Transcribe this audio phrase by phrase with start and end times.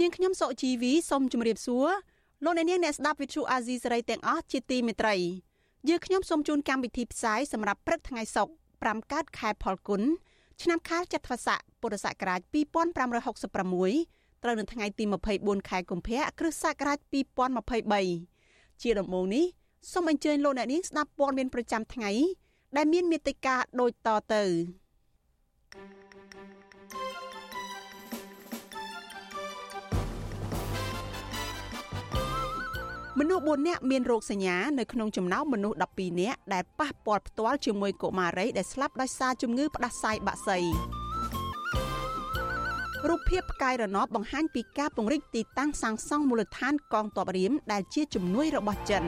[0.00, 1.88] នាងខ្ញុំសុជីវីសូមជម្រាបសួរ
[2.44, 5.14] លោកអ្នកនាងអ្នកស្ដាប់ Vuthu Azizi Serai ទាំងអស់ជាទីមេត្រី
[5.88, 10.02] យើខ្ញុំសូមជូនកម្មវិធីផ្សាយសម្រាប់ព្រឹកថ្ងៃសុក្រ5កើតខែផលគុណ
[10.62, 15.04] ឆ្នាំខាលចត្វាស័កពុរសករាជ2566ត្រូវនៅថ្ងៃទី
[15.36, 16.98] 24ខែកុម្ភៈគ្រិស្តសករាជ
[17.74, 19.44] 2023ជាដំបូងនេះ
[19.92, 22.10] សូមអញ្ជើញលោកអ្នកនាងស្ដាប់ព័ត៌មានប្រចាំថ្ងៃ
[22.76, 24.44] ដែលមានមេត្តាដូចតទៅ
[33.20, 40.58] មនុស្ស4នាក់មានរោគសញ្ញានៅក្នុងចំណោមមនុស្ស12នាក់ដែលប៉ះពាល់ផ្ទាល់ជាមួយកុមារីដែលស្លាប់ដោយសារជំងឺផ្ដាសាយបាក់សី
[43.08, 49.04] រូបភាពផ្កាយរណបបង្ហាញពីការពង្រីកទីតាំងសាងសង់មូលដ្ឋានកងទ័ពរៀមដែលជាជំនួយរបស់ចិន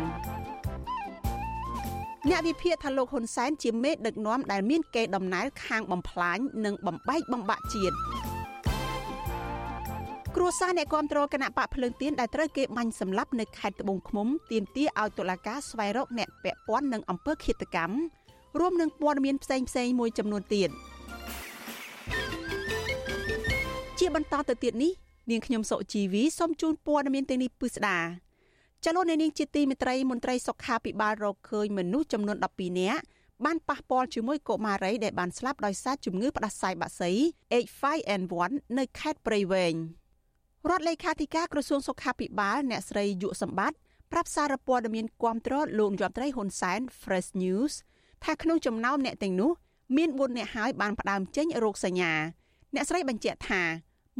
[2.29, 7.97] អ្នកវិភាគថាលោកហ៊ុនសែនជាមេដឹកនាំដែលមានកេរដំណែលខាងបំផ្លាញនិងបំបែកបំបាក់ជាតិ
[10.41, 17.97] គ្រួសារអ្នកគាំទ្រគណៈបកភ្លើងទៀនដែលត្រូវគេបាញ់សម្លាប់នៅខេត្តត្បូងឃ្មុំទាមទារឲ្យតុលាការស្វែងរកអ្នកពាក់ព័ន្ធនឹងអំពើឃាតកម្ម
[18.59, 20.71] រួមនឹងព័ត៌មានផ្សេងផ្សេងមួយចំនួនទៀត
[23.99, 24.93] ជាបន្តទៅទៀតនេះ
[25.31, 27.99] នាងខ្ញុំសុជីវីសូមជូនព័ត៌មានទាំងនេះពិស្ដា
[28.85, 33.03] ចលនានាងជាទីមេត្រីមន្ត្រីសុខាភិបាលរកឃើញមនុស្សចំនួន12នាក់
[33.45, 37.11] បានប៉ះពាល់ជាមួយកុមារីដែលបានស្លាប់ដោយសារជំងឺផ្ដាសាយបាក់សី
[37.65, 39.77] H5N1 នៅខេត្តព្រៃវែង។
[40.71, 43.77] រដ្ឋលេខាធិការក្រសួងសុខាភិបាលអ្នកស្រីយុសម្បត្តិ
[44.13, 47.73] ប្រាប់សារព័ត៌មានគាំទ្រលោកយមត្រីហ៊ុនសែន Fresh News
[48.25, 49.51] ថាក្នុងចំណោមអ្នកទាំងនោះ
[49.97, 52.13] មាន4អ្នកហើយបានផ្ដើមចេញរោគសញ្ញា
[52.75, 53.63] អ្នកស្រីបញ្ជាក់ថា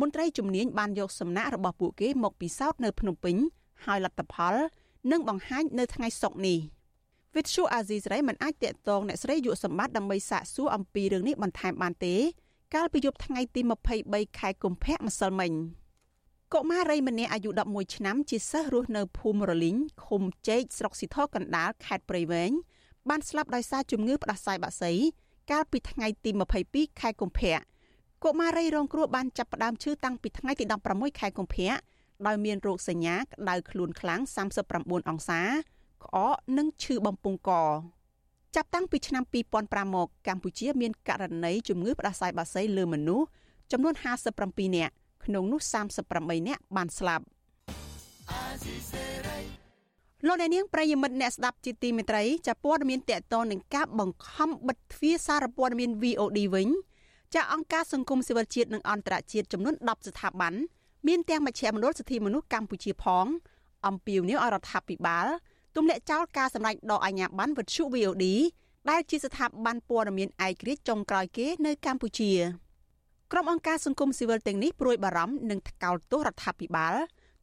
[0.01, 3.37] មន្ត្រីជំនាញបានយកសំណាក់របស់ពួកគេមកពិសោធន៍នៅភ្នំពេញ
[3.85, 4.55] ហើយលទ្ធផល
[5.13, 6.59] នឹងបង្ហាញនៅថ្ងៃសុក្រនេះ
[7.37, 12.15] វិទ្យុអាស៊ីសេរីមិនអាចតាក់ទងអ្នកស្រីយុសម្បត្តិដើម្បីសាកសួរអំពីរឿងនេះបន្ថែមបានទេ
[12.75, 13.61] កាលពីយប់ថ្ងៃទី
[14.01, 15.53] 23ខែកុម្ភៈម្សិលមិញ។
[16.55, 22.51] កុមារីម្នាក់អាយុ11ឆ្នាំជាសិស្សរស់នៅភូមិរលីងឃុំជែកស្រុកស៊ីធរកណ្ដាលខេត្តព្រៃវែង
[23.09, 24.93] បានស្លាប់ដោយសារជំងឺផ្ដាសាយបាក់សី
[25.51, 26.31] កាលពីថ្ងៃទី
[26.65, 27.59] 22ខែកុម្ភៈ
[28.25, 31.73] កុមារីរងគ្រោះបានចាប់ផ្ដើមឈឺតាំងពីថ្ងៃទី16ខែកុម្ភៈ
[32.27, 34.21] ដោយមានរោគសញ្ញាក្តៅខ្លួនខ្លាំង
[34.67, 35.41] 39អង្សា
[36.05, 37.51] ក្អកនិងឈឺបំពង់ក
[38.57, 39.25] ចាប់តាំងពីឆ្នាំ
[39.59, 43.27] 2005មកកម្ពុជាមានករណីជំងឺផ្ដាសាយបាក់សីលើមនុស្ស
[43.73, 43.95] ចំនួន
[44.37, 44.95] 57នាក់
[45.25, 45.61] ក្នុងនោះ
[46.05, 47.25] 38នាក់បានស្លាប់
[50.27, 56.69] លោកអ្នកនាងប្រិយមិត្តអ្នកស្ដាប់ជាទីមេត្រីចាព័ត៌មានតកតនឹងការបង្ខំបិទទ្វារសារព័ត៌មាន VOD វិញ
[57.35, 60.55] ចាអង្គការសង្គមស៊ីវិលជាតិនិងអន្តរជាតិចំនួន10ស្ថាប័ន
[61.07, 63.27] មានទាំងមជ្ឈមណ្ឌលសិទ្ធិមនុស្សកម្ពុជាផង
[63.87, 65.27] អំពាវនាវឲ្យរដ្ឋាភិបាល
[65.77, 68.25] ទម្លាក់ចោលការសម្ដែងដកអាជ្ញាប័ណ្ណវិទ្យុ VOD
[68.91, 72.33] ដែលជាស្ថាប័នព័ត៌មានឯករាជ្យចុងក្រោយគេនៅកម្ពុជា។
[73.33, 76.95] ក្រុមអង្គការសង្គមស៊ីវិលទាំងនេះព្រួយបារម្ភនិងថ្កោលទោសរដ្ឋាភិបាល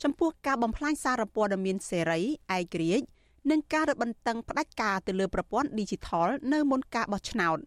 [0.03, 2.22] ចំពោះការបំផ្លាញសារព័ត៌មានសេរី
[2.57, 3.06] ឯករាជ្យ
[3.51, 7.57] និងការរឹតបន្តឹងផ្ដាច់ការទៅលើប្រព័ន្ធ Digital នៅមុនការបោះឆ្នោត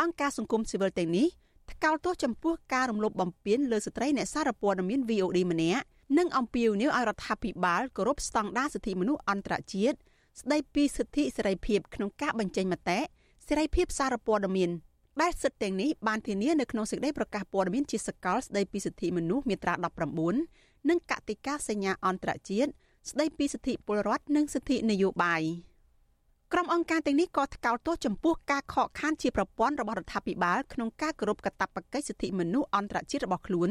[0.00, 1.26] អង្គការសង្គមស៊ីវិលទាំងនេះ
[1.72, 5.84] ថ្កោលទោសចំពោះការរំលោភបំពានលើស្ត្រីអ្នកសារព័ត៌មាន VOD ម្នាក់
[6.18, 9.96] និងអំពាវនាវឲ្យរដ្ឋាភិបាលគោរពស្តង់ដារសិទ្ធិមនុស្សអន្តរជាតិ
[10.40, 12.98] ស្ដីពីសិទ្ធិសេរីភាពក្នុងការបញ្ចេញមតិ
[13.48, 14.70] សេរីភាពសារព័ត៌មាន
[15.22, 19.74] ដែលសិទ្ធិទាំងនេះបានធានានៅក្នុងសេចក្តីប្រកាសព័ត៌មានជាសកលស្តីពីសិទ្ធិមនុស្សមាត្រា
[20.30, 22.70] 19និងកតិកាសញ្ញាអន្តរជាតិ
[23.10, 25.42] ស្តីពីសិទ្ធិពលរដ្ឋនិងសិទ្ធិនយោបាយ
[26.52, 33.70] ក្រុមអង្គការទាំងនេះក៏ថ្កោលទោសចំពោះការខកខានជាប្រព័ន្ធរបស់រដ្ឋាភិបាលក្នុងការគោរពកាតព្វកិច្ចសិទ្ធិមនុស្សអន្តរជាតិរបស់ខ្លួន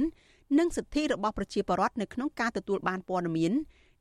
[0.59, 3.51] និងសិទ្ធិរបស់ប្រជាពលរដ្ឋនៅក្នុងការទទួលបានព័ត៌មាន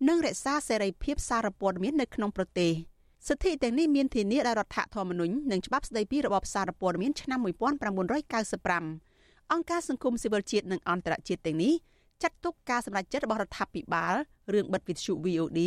[0.08, 2.72] និងរក្សាសេរីភាពសារព័ត៌មាននៅក្នុងប្រទេស។
[3.28, 11.72] សិទ្ធិទាំងនេះមានធានាដោយរដ្ឋធម្មនុញ្ញនិងច្បាប់ស្តីពីរបបសារព័ត៌មានឆ្នាំ1995អង្គការសង្គមស៊ីវិលជាតិនិងអន្តរជាតិទាំងនេះ
[12.22, 14.14] ចាត់ទុកការសម្រេចចិត្តរបស់រដ្ឋាភិបាល
[14.52, 15.60] រឿងបិទវិទ្យុ VOD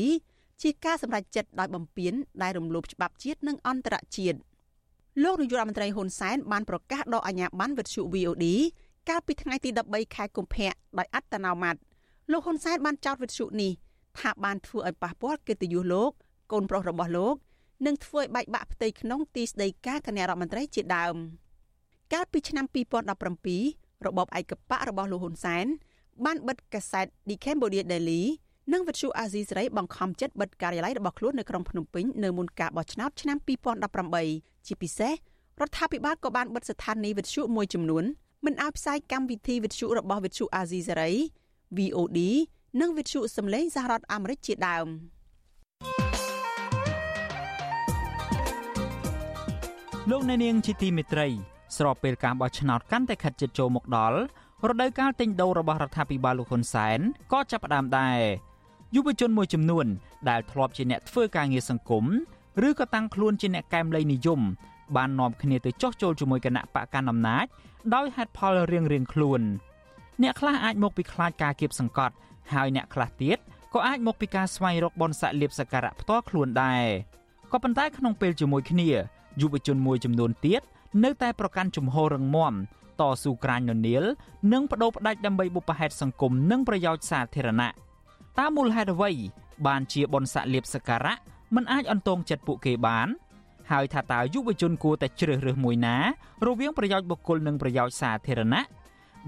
[0.62, 4.38] ជាការសម្រេចចិត្តដោយបំពានដែលរំលោភច្បាប់ជាតិនិងអន្តរជាតិ
[5.24, 8.46] លោកនាយករដ្ឋមន្ត្រីហ៊ុនសែនបានប្រកាសដកអាជ្ញាប័ណ្ណវិទ្យុ VOD
[9.10, 11.76] កាលពីថ្ងៃទី13ខែកុម្ភៈដោយអត្តនោម័ត
[12.32, 13.72] លោកហ៊ុនសែនបានចោទវិទ្យុនេះ
[14.20, 16.12] ថាបានធ្វើឲ្យប៉ះពាល់កិត្តិយសលោក
[16.52, 17.36] កូនប្រុសរបស់លោក
[17.86, 21.16] និងធ្វើឲ្យបែកបាក់ផ្ទៃក្នុងទីស្តីការគណៈរដ្ឋមន្ត្រីជាដើម
[22.14, 22.66] កាលពីឆ្នាំ
[23.36, 25.66] 2017របបឯកបករបស់លោកហ៊ុនសែន
[26.26, 28.24] បានបិទកាសែត The Cambodia Daily
[28.74, 33.38] និងវិទ្យុអាស៊ីសេរីបង្ខំចិត្តបិទការិយាល័យរបស់ខ្លួននៅក្រុងភ្នំពេញនៅមុនការបោះឆ្នោតឆ្នាំ
[34.02, 35.14] 2018ជាពិសេស
[35.60, 38.04] រដ្ឋាភិបាលក៏បានបិទស្ថានីយ៍វិទ្យុមួយចំនួន
[38.46, 41.12] មិនឲ្យផ្សាយកម្មវិធីវិទ្យុរបស់វិទ្យុអាស៊ីសេរី
[41.78, 42.20] VOD
[42.82, 44.88] និងវិទ្យុសំឡេងសហរដ្ឋអាមេរិកជាដើម
[50.10, 51.28] លោកអ្នកនាងជាទីមេត្រី
[51.78, 54.18] ស្របពេលការបោះឆ្នោតកាន់តែខិតជិតចូលមកដល់
[54.70, 57.00] រដូវកាលទិញដូររបស់រដ្ឋាភិបាលលោកហ៊ុនសែន
[57.32, 58.20] ក៏ចាប់ផ្ដើមដែរ
[58.96, 59.86] យុវជនមួយចំនួន
[60.30, 62.06] ដែលធ្លាប់ជាអ្នកធ្វើការងារសង្គម
[62.68, 64.42] ឬក៏តាំងខ្លួនជាអ្នកកែមលៃនិយម
[64.96, 67.46] បាននាំគ្នាទៅចោះចូលជាមួយគណៈបកកណ្ដាលអំណាច
[67.96, 69.42] ដោយហេតុផលរៀងៗខ្លួន
[70.22, 72.16] អ្នកខ្លះអាចមកពីខ្លាចការគៀបសង្កត់
[72.54, 73.38] ហើយអ្នកខ្លះទៀត
[73.74, 76.86] ក៏អាចមកពីការស្វែងរកបនស័កលៀបសការៈផ្ទាល់ខ្លួនដែរ
[77.52, 78.90] ក៏ប៉ុន្តែក្នុងពេលជាមួយគ្នា
[79.40, 80.62] យុវជនមួយចំនួនទៀត
[81.04, 82.54] នៅតែប្រកាន់ជំហររឹងមាំ
[83.02, 84.04] តស៊ូក្រាញននាល
[84.54, 87.70] និងបដូរផ្ដាច់ដើម្បីបុព្វហេតុសង្គមនិងប្រយោជន៍សាធារណៈ
[88.40, 89.12] តាមមូលហេតុអ្វី
[89.68, 91.16] បានជាបនស័កលៀបសការៈ
[91.56, 93.08] មិនអាចអន្តងចិត្តពួកគេបាន
[93.72, 95.98] ហើយថាតើយុវជនគួរតែជ្រើសរើសមួយណា
[96.46, 98.62] រវាងប្រយោជន៍បុគ្គលនិងប្រយោជន៍សាធារណៈ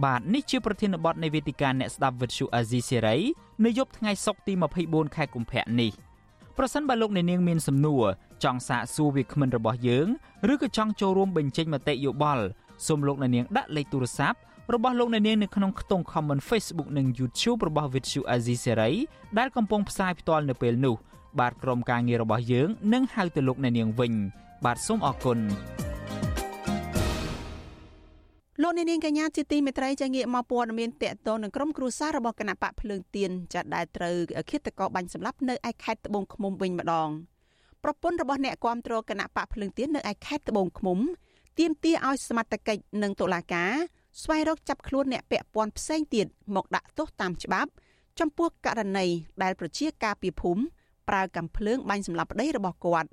[0.04, 3.18] បាទនេះជាប្រធានបទនៃវេទិកាអ្នកស្ដាប់វិទ្យុអាស៊ីសេរី
[3.66, 4.54] នៅយប់ថ្ងៃសុក្រទី
[4.86, 5.92] 24ខែកុម្ភៈនេះ
[6.58, 8.04] ប្រសិនបើលោកអ្នកនាងមានសំណួរ
[8.44, 10.08] ចង់សាកសួរវាគ្មិនរបស់យើង
[10.54, 12.46] ឬក៏ចង់ចូលរួមបញ្ចេញមតិយោបល់
[12.88, 14.38] សូមលោកអ្នកនាងដាក់លេខទូរស័ព្ទ
[14.74, 18.94] របស់លោកអ្នកនាងនៅក្នុងខ្ទង់ comment Facebook និង YouTube របស់ Vithu Azizi Serai
[19.38, 20.96] ដែលកំពុងផ្សាយផ្ទាល់នៅពេលនេះ
[21.40, 24.14] បាទក្រុមការងាររបស់យើងនឹងហៅទៅលោកអ្នកនាងវិញ
[24.66, 25.40] បាទសូមអរគុណ
[28.62, 34.16] លោកអ្នកនាងកញ្ញាជាទីមេត្រីចាងាកមកព័ត៌មានតកតងនឹងក្រុមគ្រួសាររបស់គណៈបកភ្លើងទៀនចាដែលត្រូវ
[34.50, 37.10] ឃាតករបាញ់សម្លាប់នៅឯខេត្តត្បូងឃ្មុំវិញម្ដង
[37.84, 41.00] ប្រពន្ធរបស់អ្នកគាំទ្រគណៈបកភ្លើងទៀននៅឯខេត្តត្បូងឃ្មុំ
[41.60, 43.72] ទាមទារឲ្យសមត្ថកិច្ចនិងតុលាការ
[44.22, 47.70] ស្វែងរកចាប់ខ្លួនអ្នកពាក់ព័ន្ធផ្សេងទៀតមកដាក់ទោសតាមច្បាប់
[48.20, 49.06] ចំពោះករណី
[49.44, 50.64] ដែលប្រជាការពីភូមិ
[51.10, 53.10] ប្រើកាំភ្លើងបាញ់សម្លាប់ប្តីរបស់គាត់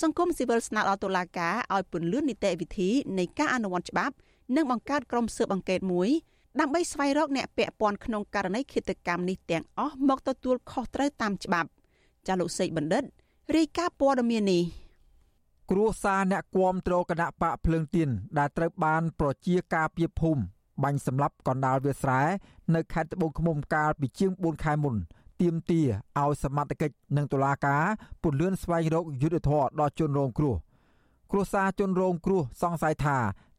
[0.00, 4.14] សង្គមស៊ីវិលស្នើដល់តុលាការឲ្យពន្លឿននីតិវិធីនៃការអនុវត្តច្បាប់
[4.56, 6.10] និងបង្កើតក្រុមស៊ើបអង្កេតមួយ
[6.60, 11.68] ដើម្បីស្វែងរកអ្នកពាក់ព័ន្ធក្នុងករណីឃាតកម្មនេះទាំងអស់មកទទួលខុសត្រូវតាមច្បាប់
[12.26, 13.04] ចាលោកសេកបណ្ឌិត
[13.56, 14.62] រាយការណ៍ព័ត៌មាននេះ
[15.70, 18.08] គ្រួសារអ្នកគាំទ្រគណៈបកភ្លើងទៀន
[18.38, 20.42] ដែលត្រូវបានប្រជាការពីភូមិ
[20.82, 22.20] បាញ់សម្លាប់កណ្ដាលវាស្រែ
[22.74, 24.94] នៅខេត្តត្បូងឃ្មុំកាលពីជាង4ខែមុន
[25.40, 25.86] ទាមទារ
[26.20, 27.82] ឲ្យសមត្ថកិច្ចនិងតុលាការ
[28.22, 30.54] ពន្លឿនស្វែងរកយុទ្ធធរដល់ជនរងគ្រោះ
[31.34, 33.16] គ្រួសារជនរងគ្រោះសង្ស័យថា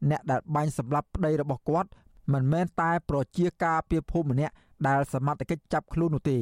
[0.10, 1.90] អ្នកដែលបាញ់សម្លាប់ប្តីរបស់គាត់
[2.34, 4.54] មិនមែនតែប្រជាការពីភូមិម្នាក់
[4.88, 6.38] ដែលសមត្ថកិច្ចចាប់ខ្លួននោះទេ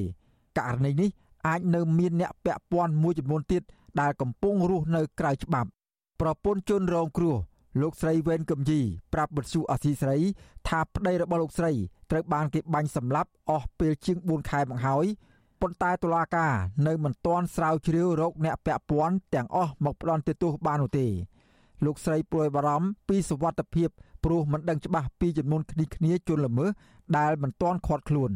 [0.58, 1.10] ករណីនេះ
[1.48, 3.64] អាចនៅមានអ្នកពាក់ព័ន្ធមួយចំនួនទៀត
[4.02, 5.70] ដែលកំពុងរស់នៅក្រៅច្បាប់
[6.22, 7.36] ប្រពន្ធជនរងគ្រោះ
[7.82, 8.80] លោកស្រីវេនកំយី
[9.14, 10.18] ប្រាប់បទសុអសីស្រី
[10.68, 11.72] ថាប្តីរបស់លោកស្រី
[12.12, 15.06] ត្រូវបានគេបាញ់សម្លាប់អស់ពេលជាង4ខែមកហើយ
[15.62, 16.54] ប៉ុន្តែតុលាការ
[16.88, 21.08] នៅមិនទាន់ស្រាវជ្រាវរកអ្នកពាក់ព័ន្ធទាំងអស់មកផ្ដន់ទោសបាននោះទេ
[21.86, 23.90] លោកស្រីព្រួយបារម្ភពីសវត្ថិភាព
[24.24, 26.70] ព្រោះមិនដឹងច្បាស់ពីចំនួនគ្នាគ្នាជនល្មើស
[27.18, 28.32] ដែលមិនទាន់ឃាត់ខ្លួន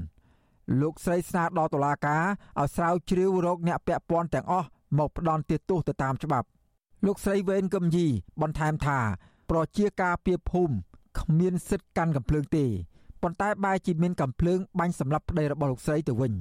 [0.81, 2.23] លោកស្រីស្នើដល់តុលាការ
[2.59, 4.67] ឲ្យស្រាវជ្រាវរកអ្នកពាក់ព័ន្ធទាំងអស់
[4.97, 6.47] មកផ្ដន់ទោសទៅតាមច្បាប់
[7.05, 8.05] លោកស្រីវេនកឹមយី
[8.41, 8.99] បន្ថែមថា
[9.49, 10.75] ប្រជាការពីភូមិ
[11.19, 12.65] គ្មានសិទ្ធិកាន់កំភ្លើងទេ
[13.21, 16.33] ប៉ុន្តែបែរជាមានកំភ្លើងបាញ់សម្លាប់ប្តីរបស់លោកស្រីទៅវិញ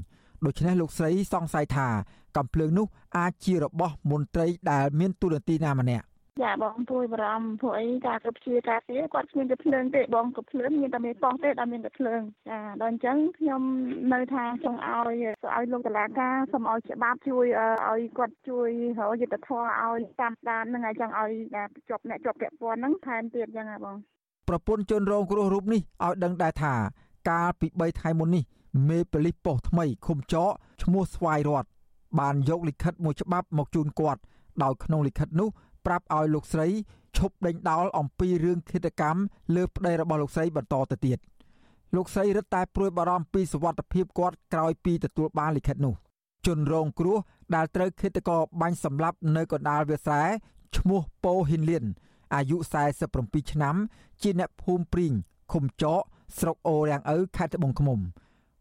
[0.46, 1.88] ដូច្នេះលោកស្រីសង្ស័យថា
[2.36, 2.86] កំភ្លើងនោះ
[3.18, 6.06] អាចជារបស់មន្ត្រីដែលមានទូនាទីណាម្នាក់
[6.42, 13.62] ចាបងពួយបារម្ភពួកអីការគ្រប់ជាការពារគាត់គ្មានតែភ្លើងទេបងក៏ភ្លើងមានតែមានប៉ោះទេដល់មានតែភ្លើងចាដល់អញ្ចឹងខ្ញុំ
[14.12, 15.16] នៅថាចង់ឲ្យ
[15.54, 17.46] ឲ្យលោកតឡាការសូមឲ្យច្បាប់ជួយ
[17.88, 21.30] ឲ្យគាត់ជួយរកយុទ្ធធម៌ឲ្យតាមដានហ្នឹងហើយចង់ឲ្យ
[21.88, 23.96] ជាប់អ្នកជាប់ពាក់ព័ន្ធហ្នឹងថែមទៀតអញ្ចឹងហ៎បង
[24.48, 26.74] ប្រពន្ធជនរងគ្រោះរូបនេះឲ្យដឹងដែរថា
[27.30, 28.44] កាលពី3ថ្ងៃមុននេះ
[28.88, 30.50] មេប៉ូលីសប៉ុស្តិ៍ថ្មីឃុំចក
[30.82, 31.64] ឈ្មោះស្វាយរត
[32.18, 34.20] បានយកលិខិតមួយច្បាប់មកជូនគាត់
[34.62, 35.48] ដោយក្នុងលិខិតនោះ
[35.86, 36.68] ប្រាប់ឲ្យលោកស្រី
[37.18, 39.20] ឈប់ដេញដោលអំពីរឿងឃាតកម្ម
[39.54, 41.18] លើប្តីរបស់លោកស្រីបន្តទៅទៀត
[41.96, 45.94] លោកស្រីរឹតតែព្រួយបារម្ភពីសុវត្ថិភាពគាត់ក្រោយពីទទួលបានលិខិតនោះ
[46.46, 47.18] ជនរងគ្រោះ
[47.54, 50.24] ដែលត្រូវឃាតករបាញ់សម្លាប់នៅកណ្ដាលវាលស្រែ
[50.76, 51.84] ឈ្មោះប៉ូហ៊ីនលៀន
[52.34, 52.56] អាយុ
[53.04, 53.76] 47ឆ្នាំ
[54.22, 55.12] ជាអ្នកភូមិព្រីង
[55.52, 56.00] ឃុំចក
[56.38, 57.98] ស្រុកអូរាំងឪខេត្តត្បូងឃ្មុំ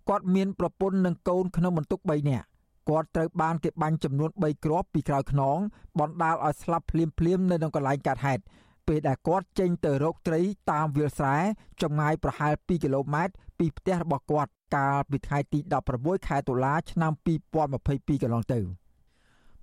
[0.10, 2.46] គាត់មានប្រពន្ធនិងកូនក្នុងបន្ទុក3នាក់
[2.90, 5.58] គាត់ត្រូវបានគេបាញ់ចំនួន3គ្រាប់ពីក្រោយខ្នង
[6.00, 8.44] បណ្ដាលឲ្យស្លាប់ភ្លាមភ្លាមនៅក្នុងកន្លែងកាត់ហេតុ
[8.88, 10.42] ពេលដែលគាត់ចេញទៅរកត្រី
[10.72, 11.38] តាមវាលស្រែ
[11.82, 15.60] ចម្ងាយប្រហែល2គីឡូម៉ែត្រពីផ្ទះរបស់គាត់កាលពីថ្ងៃទី
[15.94, 17.12] 16ខែតុលាឆ្នាំ
[17.68, 18.60] 2022កន្លងទៅ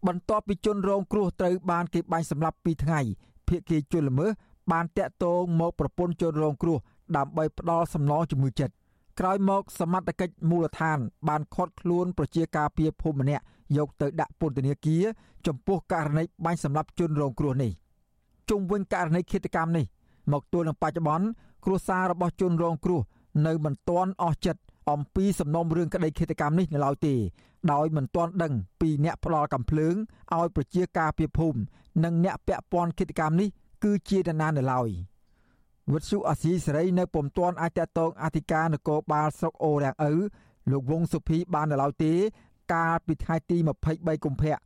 [0.06, 3.00] បន្ទាប់ពីជនរងគ្រោះត្រូវបានគេបាញ់សម្លាប់2ថ្ងៃ
[3.49, 4.30] ភៀកគីជនល្មើស
[4.73, 6.78] បានតាក់ទងមកប្រពន្ធជនរងគ្រោះ
[7.16, 8.75] ដើម្បីផ្ដាល់សំណងជំងឺចិត្ត
[9.21, 10.99] ក្រោយមកសមត្ថកិច្ចមូលដ្ឋាន
[11.29, 13.45] បានឃាត់ខ្លួនប្រជាការពារភូមិម្នាក់
[13.77, 15.05] យកទៅដាក់ពន្ធនាគារ
[15.47, 17.73] ចំពោះករណីបាញ់សម្លាប់ជនរងគ្រោះនេះ
[18.50, 19.85] ជុំវិញករណីឃាតកម្មនេះ
[20.33, 21.27] មកទល់នឹងបច្ចុប្បន្ន
[21.65, 23.00] គ្រួសាររបស់ជនរងគ្រោះ
[23.47, 24.61] នៅមិនទាន់អស់ចិត្ត
[24.91, 27.15] អំពីសំណុំរឿងក្តីឃាតកម្មនេះនៅឡើយទេ
[27.73, 29.95] ដោយមិនទាន់ដឹងពីអ្នកផ្ដាល់កំភ្លើង
[30.37, 31.61] ឲ្យប្រជាការពារភូមិ
[32.05, 33.49] និងអ្នកពាក់ព័ន្ធឃាតកម្មនេះ
[33.85, 34.91] គឺជានរណានៅឡើយ
[35.92, 40.12] វត្តសុអាស៊ីសេរីនៅពុំទាន់អាចតតងអធិការនគរបាលស្រុកអូរាំងឪ
[40.70, 42.12] លោកវងសុភីបាននៅឡើយទេ
[42.72, 43.56] កាលពីថ្ងៃទី
[43.90, 44.56] 23កុម្ភៈ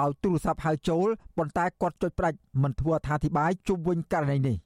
[0.00, 4.56] ដោយទូរស័ព្ទហៅចូលប៉ុន្តែគាត់ចុចផ្ដាច់មិនធ្វើអត្ថាធិប្បាយជុំវិញករណីនេះ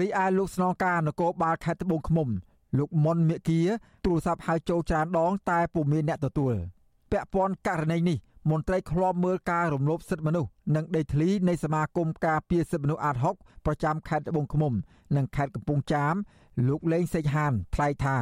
[0.00, 2.28] រីឯលោកស្នងការនគរបាលខេត្តត្បូងឃ្មុំ
[2.78, 3.60] លោកមុនមេគា
[4.04, 6.54] ទូរស័ព្ទហៅចូលច្រើនដង តែពុំមានអ្នកទទួល
[7.10, 8.16] ពាក់ព័ន្ធករណីនេះ
[8.50, 14.72] មន្ត្រីឃ្លាំមើលការរំលោភសិទ្ធិមនុស្សនិងដេតធ្លីនៃសមាគមការពារសិទ្ធិមនុស្សអាត6ប្រចាំខេត្តត្បូងឃ្មុំ
[15.16, 16.14] និងខេត្តកំពង់ចាម
[16.68, 18.16] លោកលេងសេកហានថ្លែងថា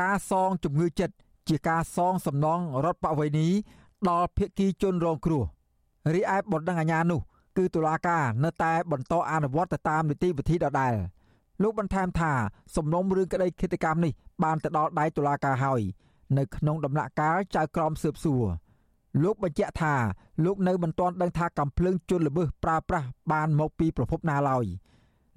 [0.00, 1.14] ការសងជំងឺចិត្ត
[1.48, 3.48] ជាការសងសំណងរដ្ឋបវេនី
[4.08, 5.44] ដល់ភៀកគីជនរងគ្រោះ
[6.14, 7.20] រីឯបណ្ដឹងអាញានោះ
[7.56, 10.94] គឺតុលាការនៅតែបន្តអនុវត្តទៅតាមនីតិវិធីដដែល
[11.62, 12.32] លោកបន្ថែមថា
[12.76, 14.12] សំណុំរឿងក្តីឃាតកម្មនេះ
[14.42, 15.80] បានទៅដល់ដៃតុលាការហើយ
[16.38, 18.44] នៅក្នុងដំណាក់កាលចៅក្រមស៊ើបសួរ
[19.22, 19.94] លោកបញ្ជាក់ថា
[20.44, 24.66] លោកនៅមិនទាន់ដឹងថាកំភ្លើងជន់ល្មើសប្រើប្រាស់បានមកពីប្រភពណាឡើយ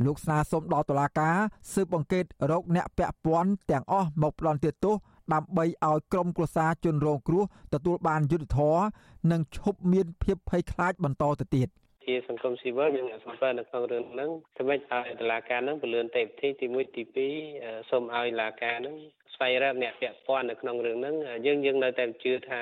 [0.05, 1.35] លោកស្នើសុំដល់តុលាការ
[1.73, 4.95] ស៊ើបអង្កេតរកអ្នកពាក់ព័ន្ធទាំងអស់មកផ្ដន់ទោស
[5.33, 8.83] ដើម្បីឲ្យក្រុមគ្រួសារជនរងគ្រោះទទួលបានយុត្តិធម៌
[9.31, 11.67] និងឈប់មានភាពភ័យខ្លាចបន្តទៅទៀត
[12.05, 18.95] ជាសង្គមស៊ីវិលយើងសំពើនៅក្នុងរឿងហ្នឹងធ្វើម៉េចឲ្យតុលាការហ្នឹងពលឿនទេពធីទី1ទី2សូមឲ្យតុលាការហ្នឹង
[19.33, 21.15] ស្វែងរកអ្នកពាក់ព័ន្ធនៅក្នុងរឿងហ្នឹង
[21.45, 22.51] យើងយើងនៅតែជឿថ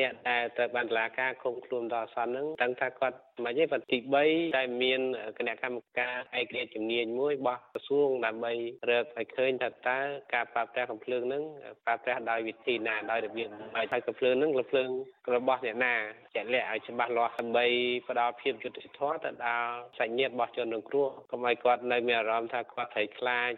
[0.00, 3.98] អ្នកដែលត្រូវបានតុលាការឃុំខ្លួនដល់អសន្នហ្នឹងដឹងថាគាត់មិនទេប៉ុន្តែទី
[4.28, 5.00] 3តែមាន
[5.38, 8.52] គណៈកម្មការឯករាជ្យជំនាញមួយរបស់ក្រសួងដើម្បី
[8.90, 9.98] រកឲ្យឃើញថាតើ
[10.34, 11.42] ការប្រើប្រាស់កំភ្លើងហ្នឹង
[11.84, 14.88] ប្រើប្រាស់ដោយវិធីណាដោយរបៀបហើយហើយកំភ្លើងហ្នឹងកំភ្លើង
[15.34, 15.94] របស់អ្នកណា
[16.34, 17.64] ជាក់លាក់ឲ្យច្បាស់លាស់ដើម្បី
[18.08, 23.50] ផ្ដល់ភាពយុត្តិធម៌ទៅដល់សញ្ញិតរបស់ជនរងគ្រោះកុំឲ្យគាត់នៅមានអារម្មណ៍ថាគាត់ភ័យខ្លាច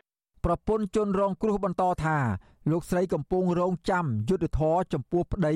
[0.47, 2.19] ប្រពន្ធជនរងគ្រោះបន្តថា
[2.71, 5.55] លោកស្រីកំពុងរងចាំយុទ្ធធរចំពោះប្តី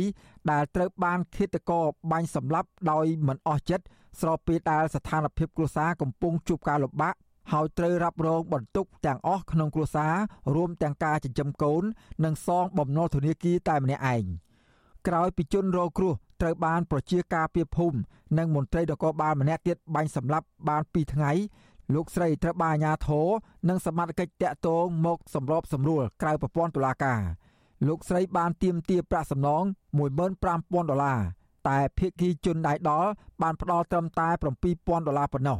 [0.51, 3.85] ដែលត្រូវបានឃាតករបាញ់សម្លាប់ដោយមិនអស់ចិត្ត
[4.21, 7.15] ស្របពេលដែលស្ថានភាពគ្រួសារកំពុងជួបការលំបាក
[7.53, 10.15] ហើយត្រូវរ៉ាប់រងបន្ទុកទាំងអស់ក្នុងគ្រួសារ
[10.55, 11.83] រួមទាំងការចិញ្ចឹមកូន
[12.25, 14.25] និងសងបំណុលធនាគារតែម្នាក់ឯង
[15.07, 17.99] ក្រោយពីជនរងគ្រោះត្រូវបានប្រជាការពារភូមិ
[18.39, 21.33] និងមន្ត្រីនគរបាលម្នាក់ទៀតបាញ់សម្លាប់បាន2ថ្ងៃ
[21.95, 23.29] លោកស្រីត្រូវបានអាជ្ញាធរ
[23.69, 27.21] និងសមត្ថកិច្ចតាក់ទងមកសម្របសម្រួលក្រៅប្រព័ន្ធតុលាការ
[27.89, 29.63] លោកស្រីបានទាមទារប្រាក់សំណង
[29.99, 31.21] 15000ដុល្លារ
[31.69, 33.09] តែភាគីជនដៃដល់
[33.43, 34.29] បានផ្ដល់ត្រឹមតែ
[34.69, 35.59] 7000ដុល្លារប៉ុណ្ណោះ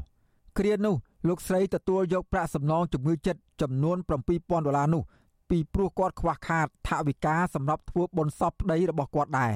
[0.59, 0.95] គ្រានោះ
[1.29, 3.97] លោកស្រីទទួលយកប្រាក់សំណងជំងឺចិត្តចំនួន
[4.31, 5.03] 7000ដុល្លារនោះ
[5.51, 9.55] ពីព្រោះគាត់ខ្វះខាតថវិកាសម្រាប់ធ្វើបុណ្យសពប្តីរបស់គាត់ដែរ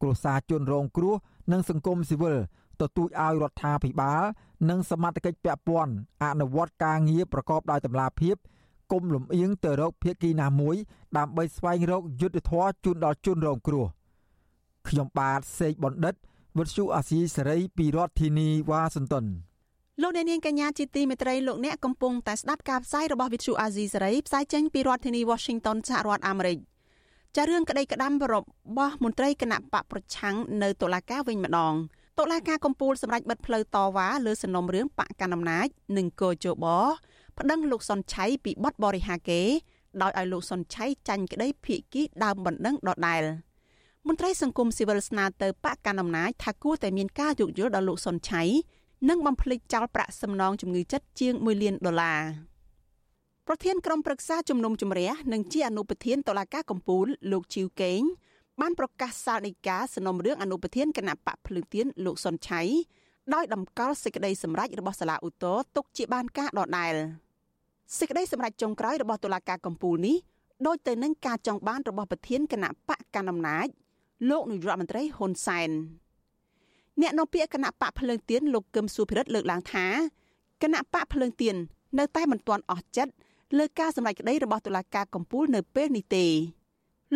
[0.00, 1.14] គ្រួសារជនរងគ្រោះ
[1.52, 2.36] និងសង្គមស៊ីវិល
[2.80, 4.22] ទទូចឲ្យរដ្ឋាភិបាល
[4.70, 8.36] និងសមត្ថកិច្ចពាក់ព័ន្ធអនុវត្តការងារប្រកបដោយតម្លាភាព
[8.92, 10.76] គុំលំអៀងទៅរកភាគីណាមួយ
[11.18, 13.86] ដើម្បីស្វែងរកយុត្តិធម៌ជូនដល់ជនរងគ្រោះ
[14.88, 16.14] ខ្ញុំបាទសេកបណ្ឌិត
[16.58, 19.26] វិទ្យុអាស៊ីសេរីពីរដ្ឋធានីវ៉ាស៊ីនតោន
[20.02, 26.58] លោកអ្នកនាងកញ្ញាជាទីមេត្រីលោកអ្នកកំពុងតែស្ដាប់ការផ្សាយរបស់វិទ្យុអាស៊ីសេរីផ្សាយចេញពីរដ្ឋធានី Washington សហរដ្ឋអាមេរិក
[27.36, 28.34] ចារឿងក្តីក្តាំរ
[28.76, 31.74] បស់មន្ត្រីគណៈបកប្រឆាំងនៅតុលាការវិញម្ដង
[32.18, 35.66] តុលាការកំពូលសម្រាប់បិទផ្លូវតវ៉ាលើសំណុំរឿងបកកណ្ដាលអំណាច
[35.96, 36.66] និងកោជប
[37.38, 39.42] ប្តឹងលោកសុនឆៃពីបទបរិហាកេ
[40.02, 43.22] ដោយឲ្យលោកសុនឆៃចាញ់ក្តីភៀកគីដើមបណ្ដឹងដដែល
[44.06, 48.42] មន្ត្រីសង្គមស៊ីវិលស្នើទៅបកកណ្ដាលអំណាចថាគួរតែមានការយោគយល់ដល់លោកសុនឆៃ
[49.08, 52.20] និងបំភ្លេចចោលប្រាក់សំណងជំងឺចិត្តជាង1លានដុល្លារ
[53.48, 58.02] ប្រធានក្រុមប្រឹក្សាជំនុំជម្រះនិងជាអនុប្រធានតុលាការកំពូលលោកជីវកេង
[58.60, 62.60] បានប្រកាសសាលដីកាសំណុំរឿងអនុប្រធានគណៈបកភ្លើងទៀនលោកសុនឆៃ
[63.34, 66.94] ដោយតម្កល់សេចក្តីសម្រេចរបស់សាលាឧទ្ធរទុកជាបានការដដែល
[67.98, 70.16] សេចក្តីសម្រេចចុងក្រោយរបស់តុលាការកំពូលនេះ
[70.66, 73.66] ដូចទៅនឹងការចង់បានរបស់ប្រធានគណៈបកកណ្ដាលអំណាច
[74.30, 75.70] លោកនាយរដ្ឋមន្ត្រីហ៊ុនសែន
[77.00, 79.86] អ្នកនាំពាក្យគណៈបកភ្លើងទៀនលោកកឹមសុភិរិទ្ធលើកឡើងថា
[80.62, 81.56] គណៈបកភ្លើងទៀន
[81.98, 83.12] នៅតែមិនទាន់អស់ចិត្ត
[83.58, 86.26] លើការសម្រេចក្តីរបស់តុលាការកំពូលនៅពេលនេះទេ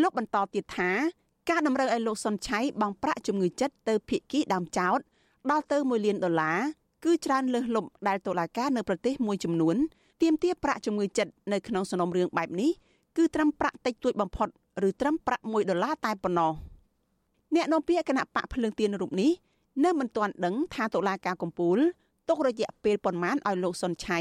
[0.02, 0.90] លោកបន្តទៀតថា
[1.50, 4.98] ការតម្រូវឲ្យលោកសុនឆៃបង់ប្រាក់ជំងឺចិត្តទៅភៀកគីដើមចោត
[5.50, 6.58] ដល់ទៅ1លានដុល្លារ
[7.04, 9.76] គឺច្រើនលើសលប់ដែលតុលាការនៅប្រទេសមួយចំនួន
[10.22, 12.70] ទាមទារប្រាក់ជំងឺចិត្តនៅក្នុងសំណុំរឿងបែបនេះ
[13.16, 14.48] គឺត្រឹមប្រាក់តិចតួចបំផុត
[14.88, 16.52] ឬត្រឹមប្រាក់1ដុល្លារតែប៉ុណ្ណោះ
[17.54, 19.30] អ្នកនាំពាក្យគណៈបកភ្លើងទៀនរូបនេះ
[19.84, 21.78] នៅមិនទាន់ដឹងថាតុលាការកំពូល
[22.28, 24.18] ទុករយៈពេលប៉ុន្មានឲ្យលោកសុនឆៃ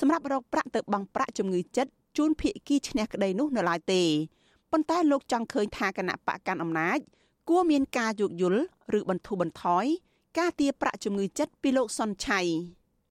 [0.00, 4.02] សម្រាប់រកប្រាក់ទៅបង់ប្រាក់ជំងឺចិត្តជូនភៀកគីឈ្នះក្តីនោះនៅឡើយទេ
[4.72, 6.98] ប៉ុន្តែលោកចង់ឃើញថាគណៈបកកាន់អំណាច
[7.48, 8.62] គួរមានការយោគយល់
[8.98, 9.84] ឬបន្ធូរបន្ថយ
[10.38, 12.40] ការទារប្រាក់ជំងឺចិត្តពីលោកសុនឆៃ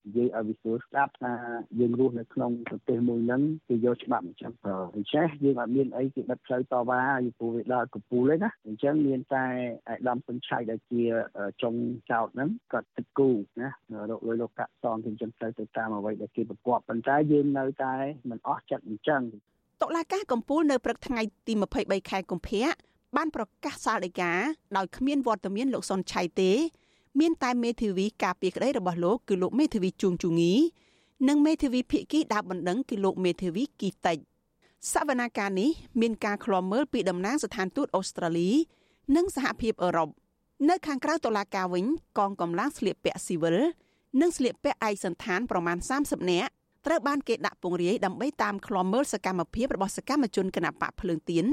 [0.06, 1.34] និយាយឲ្យវិសួរស្ដាប់ថា
[1.80, 4.52] យើងរស់នៅក្នុងប្រទេសមួយហ្នឹងគេយកច្បាប់អញ្ចឹង
[4.96, 9.46] អញ្ចឹងយើងអត់មានអីគេបិទផ្លូវតវ៉ាពីព្រោះវាដល់កពូលទេណាអញ្ចឹងមានតែ
[9.88, 11.02] អាយដាមសុនឆៃដែលជា
[11.62, 11.74] ចុង
[12.12, 13.30] ចោតហ្នឹងគាត់ទឹកគូ
[13.62, 13.70] ណា
[14.10, 17.96] រកលុយលោកកាក់សងគេអញ្ចឹងទៅទៅតាមអ្វីដែលគេប្រកបប៉ុន្តែយើងនៅតែ
[18.30, 19.22] មិនអស់ចិត្តអញ្ចឹង
[19.82, 22.68] តុលាការកំពូលនៅព្រឹកថ្ងៃទី23ខែកុម្ភៈ
[23.16, 24.32] បានប្រកាសសាលដីកា
[24.78, 26.52] ដោយគ្មានវត្តមានលោកសុនឆៃទេ
[27.20, 30.54] មានតែមេធាវីការពារក្តីរបស់លោកគឺលោកមេធាវីជួងជូងី
[31.28, 34.18] និងមេធាវីភិក្ខីដាបបណ្ដឹងគឺលោកមេធាវីគីតិច
[34.92, 35.70] សវនាការនេះ
[36.02, 38.50] មានការឃ្លាំមើលពីតំណាងស្ថានទូតអូស្ត្រាលី
[39.16, 40.10] និងសហភាពអឺរ៉ុប
[40.70, 41.86] នៅខាងក្រៅតុលាការវិញ
[42.18, 43.58] កងកម្លាំងស្លៀកពាក់ស៊ីវិល
[44.22, 46.52] និងស្លៀកពាក់ឯកសន្តានប្រមាណ30នាក់
[46.86, 51.46] ត្រូវបានគេដាក់ពង្រាយដើម្បីតាមឃ្លាំមើលសកម្មភាពរបស់សកម្មជនគណបកភ្លើងទៀន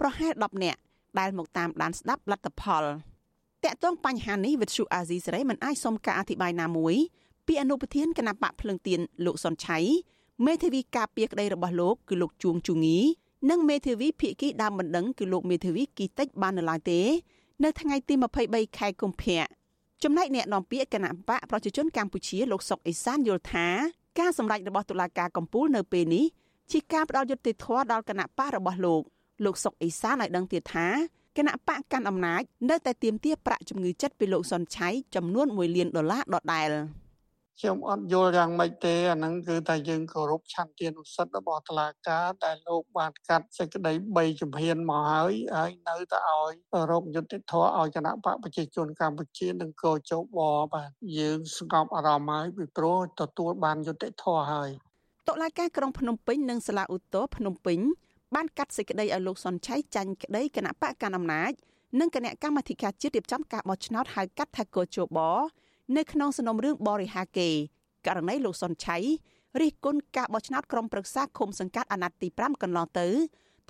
[0.00, 0.78] ប្រហែល10នាក់
[1.18, 2.84] ដែលមកតាមដានស្ដាប់លទ្ធផល។
[3.64, 6.94] តកតងបញ្ហានេះវិទ្យុអាស៊ីសេរីមិនអាចសុំការអធិប្បាយណាមួយ
[7.46, 9.78] ពីអនុប្រធានគណៈបកភ្លឹងទៀនលោកសុនឆៃ
[10.46, 12.98] មេធាវីការពារក្តីរបស់លោកគឺលោកជួងជូងី
[13.50, 17.00] និងមេធាវីភៀកគីដើមបណ្ដឹងគឺលោកមេធាវីគីតិចបាននៅឡើយទេ
[17.64, 18.14] នៅថ្ងៃទី
[18.46, 19.42] 23ខែកុម្ភៈ
[20.02, 23.68] ចំណែកអ្នកនាំពាក្យគណៈបកប្រជាជនកម្ពុជាលោកសុកអេសានយល់ថា
[24.18, 26.24] ការសម្ដែងរបស់តុលាការកំពូលនៅពេលនេះ
[26.72, 29.02] ជាការផ្ដល់យុត្តិធម៌ដល់គណៈបករបស់លោក
[29.44, 30.88] លោកសុកអេសានឲ្យដឹងទៀតថា
[31.36, 36.70] គណៈបកកាន់អំណាចនៅតែទាមទារប្រាក់ជំងឺចិត្តពីលោកសុនឆៃចំនួន1លានដុល្លារដដែល
[37.60, 46.52] ខ្ញុំអត់យល់យ៉ាងម៉េចទេអាហ្នឹងគឺតែយើងគោរពឆន្ទានុសិទ្ធិរបស់តុលាការដែលលោកបានកាត់សេចក្តី3ជំហានមកហើយហើយនៅតែឲ្យ
[46.90, 50.40] រកយុត្តិធម៌ឲ្យគណៈបកប្រជាជនកម្ពុជានិងកោជប
[50.72, 54.70] បាទយើងស្ងប់អារម្មណ៍ហើយពីព្រោះទទួលបានយុត្តិធម៌ហើយ
[55.28, 57.78] តុលាការក្រុងភ្នំពេញនិងសាលាឧទ្ធរភ្នំពេញ
[58.34, 61.52] បានកាត់សេចក្តីឲ្យលោកសុនឆៃចាញ់ក្តីគណៈបកកណ្ដាលអំណាច
[62.00, 65.20] និងគណៈកម្មាធិការជាតិរៀបចំការបោះឆ្នោតហៅកាត់ថាកោជប
[65.96, 67.50] នៅក្នុងសំណុំរឿងបរិហាកេ
[68.06, 68.96] ករណីលោកសុនឆៃ
[69.60, 73.06] រិះគន់ការបោះឆ្នោតក្រុមប្រឹក្សាឃុំសង្កាត់អាណត្តិទី5កន្លងទៅ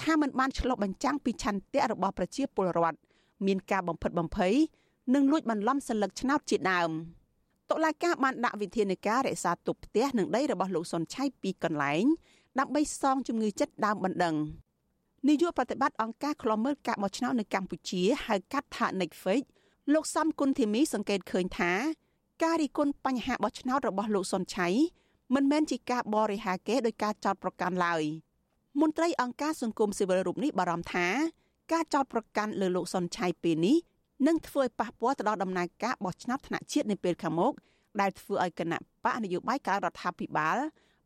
[0.00, 2.98] ថាมันបានឆ្លុះបញ្ចាំងពីឆន្ទៈរបស់ប្រជាពលរដ្ឋ
[3.46, 4.54] មានការបំផិតបំភ័យ
[5.14, 6.90] និងលួចបន្លំសិលឹកឆ្នោតជាដើម
[7.70, 12.04] តុលាការបានដាក់វិធានការរក្សាទុកផ្ទះនិងដីរបស់លោកសុនឆៃពីកន្លែង
[12.58, 14.36] ដើម្បីសងជំងឺចិត្តដើមបណ្ដឹង
[15.28, 19.42] នាយកប្រតិបត្តិអង្គការឃ្លាំមើលការបោះឆ្នោតនៅកម្ពុជាហៅកាត់ថា Netflix
[19.92, 21.72] លោកសំគុណធីមីសង្កេតឃើញថា
[22.42, 24.68] ការរីគុណបញ្ហាបោះឆ្នោតរបស់លោកសុនឆៃ
[25.34, 28.02] មិនមែនជាការបរិហាកេដោយការចោទប្រកាន់ឡើយ
[28.80, 31.06] មន្ត្រីអង្គការសង្គមស៊ីវិលរូបនេះបារម្ភថា
[31.72, 33.76] ការចោទប្រកាន់លើលោកសុនឆៃពេលនេះ
[34.26, 37.52] នឹងធ្វើឲ្យប៉ះពាល់ទៅដល់ដំណើរការបោះឆ្នោតថ្នាក់ជាតិនៅពេលខាងមុខ
[38.00, 40.56] ដែលធ្វើឲ្យគណៈបកនយោបាយការរដ្ឋាភិបាល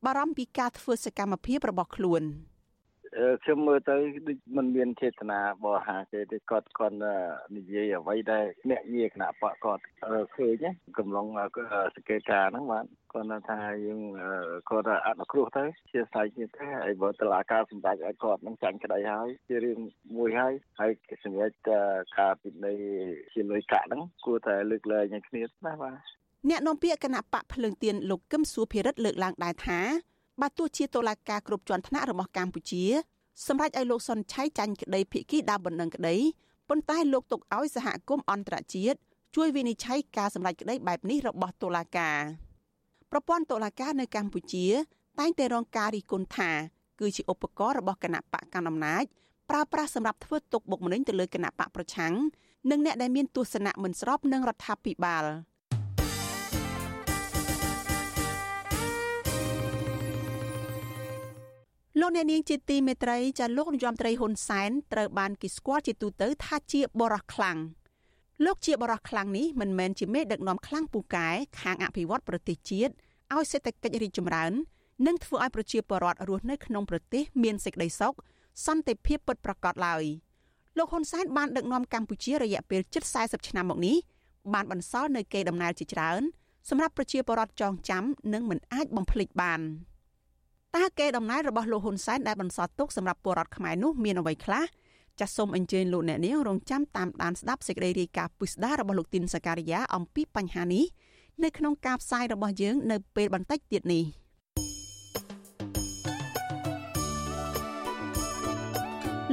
[0.04, 2.22] បារម្ភពីការធ្វើសកម្មភាពរបស់ខ្លួន
[3.42, 3.96] ខ្ញុំមើលទៅ
[4.28, 6.96] ដូចมันមានចេតនាបរិហាគេទេគាត់គាត់
[7.56, 9.82] និយាយអ្វីដែលអ្នកងារគណៈបកគាត់
[10.36, 10.66] ឃើញ
[10.98, 11.26] កំឡុង
[11.94, 14.00] សង្កេតការហ្នឹងបាទគាត់ថាយើង
[14.70, 19.78] គាត់អនុគ្រោះទៅជាស្អែកទៀតទេហើយបើតឡាការសម្ដេចឲ្យគាត់នឹងចាញ់ក្តីហើយជារឿង
[20.16, 20.90] មួយហើយហើយ
[21.24, 21.54] សម្រាប់
[22.18, 22.78] ការពិន័យ
[23.32, 25.96] ជាលុយកាក់ហ្នឹងគួរតែលើកលែងឲ្យគ្នាណាបាទ
[26.50, 29.80] អ្នកនាំពាក្យគណៈបកភ្លើងទៀនលោកកឹមសុភិរិទ្ធលើកឡើងដែរថា
[30.40, 32.84] បើទោះជាតុលាការគ្រប់ជាន់ថ្នាក់របស់កម្ពុជា
[33.46, 36.16] សម្រាប់ឲ្យលោកសុនឆៃចាញ់ក្តីភិក្ខីដើមបណ្ដឹងក្តី
[36.68, 38.98] ប៉ុន្តែលោកទុកឲ្យសហគមន៍អន្តរជាតិ
[39.36, 42.18] ជួយវិនិច្ឆ័យការសម្រេចក្តីបែបនេះរបស់តុលាការ
[43.10, 44.66] ប្រព័ន្ធតុលាការនៅកម្ពុជា
[45.18, 46.50] តែងតែរងការរិះគន់ថា
[47.00, 49.04] គឺជាឧបករណ៍របស់គណៈបកកណ្ដាលអំណាច
[49.50, 52.14] ប្រើប្រាស់សម្រាប់ធ្វើទុកបុកម្នេញទៅលើគណៈបកប្រឆាំង
[52.70, 55.24] និងអ្នកដែលមានទស្សនៈមិនស្របនឹងរដ្ឋាភិបាល។
[62.04, 67.58] លោកអ្នកនាងជាទីមេត្រីចាលោកនាយរដ្ឋមន្ត្រីហ៊ុនសែនត្រូវបានគេស្គាល់ជាទូទៅថាជាបរោះខ្លាំង
[68.44, 71.28] លោកជាបរោះខ្លាំងនេះមិនមែនជាមេដឹកនាំខ្លាំងពូកែ
[71.60, 72.92] ខាងអភិវឌ្ឍប្រទេសជាតិ
[73.34, 74.52] ឲ្យសេដ្ឋកិច្ចរីកចម្រើន
[75.06, 78.14] និងធ្វើឲ្យប្រជាពលរដ្ឋរស់នៅក្នុងប្រទេសមានសេចក្តីសុខ
[78.66, 80.04] សន្តិភាពពិតប្រាកដឡើយ
[80.78, 83.96] លោកហ៊ុនសែនបានដឹកនាំកម្ពុជារយៈពេលជិត40ឆ្នាំមកនេះ
[84.54, 86.22] បានបន្សល់នៅកេរដំណែលជាច្រើន
[86.68, 89.62] សម្រាប់ប្រជាពលរដ្ឋចងចាំនិងមិនអាចបំភ្លេចបាន។
[90.76, 94.64] តើកេរដំណែលរបស់លោកហ៊ុនសែនដែលបន្សល់ទុកសម្រាប់ពលរដ្ឋខ្មែរនោះមានអ្វីខ្លះ
[95.20, 100.84] ចាសសូមអញ្ជើញលោកអ្នកនាងរងចាំតាមដានស្ដាប់សេចក្តីរាយការណ៍ពុស្ដារបស់លោកទីនសការីយ៉ាអំពីបញ្ហានេះ
[101.44, 104.04] នៅក្នុងការផ្សាយរបស់យើងនៅពេលបន្តិចទៀតនេះ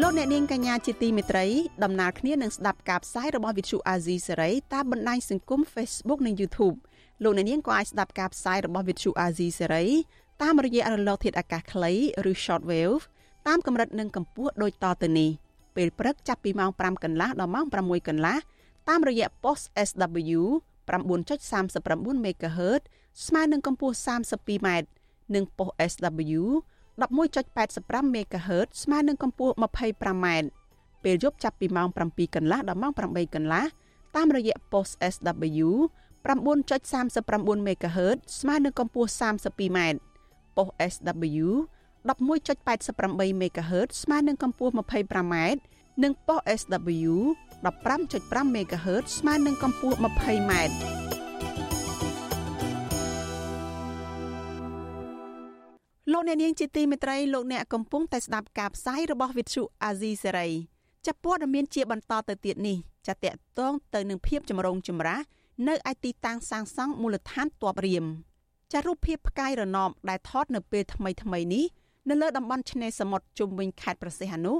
[0.02, 1.46] លោកអ្នកនាងកញ្ញាជាទីមេត្រី
[1.84, 6.78] ដំណើរគ្នានឹងស្ដាប់ការផ្សាយរបស់ Vithu Azizi Serai តាមបណ្ដាញសង្គម Facebook និង YouTube
[7.24, 9.88] លោកអ្នកនាងក៏អាចស្ដាប់ការផ្សាយរបស់ Vithu Azizi Serai
[10.42, 11.92] តាមរយៈរលកធាតុអាកាសខ្លី
[12.32, 13.02] ឬ short wave
[13.48, 15.30] តាមកម្រិតនិងកម្ពស់ដូចតទៅនេះ
[15.76, 18.38] ពេលព្រឹកចាប់ពីម៉ោង5កន្លះដល់ម៉ោង6កន្លះ
[18.90, 20.42] តាមរយៈ post SW
[20.90, 22.82] 9.39 MHz
[23.26, 24.68] ស្មើនឹងកម្ពស់ 32m
[25.36, 26.42] និង post SW
[27.02, 30.28] 11.85 MHz ស្មើនឹងកម្ពស់ 25m
[31.04, 33.66] ពេលយប់ចាប់ពីម៉ោង7កន្លះដល់ម៉ោង8កន្លះ
[34.16, 35.68] តាមរយៈ post SW
[36.26, 39.80] 9.39 MHz ស្មើនឹងកម្ពស់ 32m
[40.58, 41.48] ប៉ុស SW
[42.08, 45.36] 11.88 MHz ស្មើនឹងកម្ពស់ 25m
[46.04, 47.14] និងប៉ុស SW
[47.66, 50.54] 15.5 MHz ស្មើនឹងកម្ពស់ 20m
[56.12, 60.50] លោកអ្នកនាងជាទីមេត្រីលោកអ្នកកំពុងតែស្ដាប់ការផ្សាយរបស់វិទ្យុអាស៊ីសេរី
[61.06, 65.22] ចាប់ព័ត៌មានជាបន្តទៅទៀតនេះចាតកតងទៅនឹងភាពចម្រូងចម្រាស
[65.68, 68.06] នៅឯទីតាំងសាងសង់មូលដ្ឋានទ័ពរៀម
[68.72, 71.66] ចារូបភាពផ្កាយរណបដែលថតនៅពេលថ្មីថ្មីនេះ
[72.10, 74.54] នៅលើតំបន់ឆ្នេរសមុទ្រជុំវិញខេត្តប្រសេះអនុ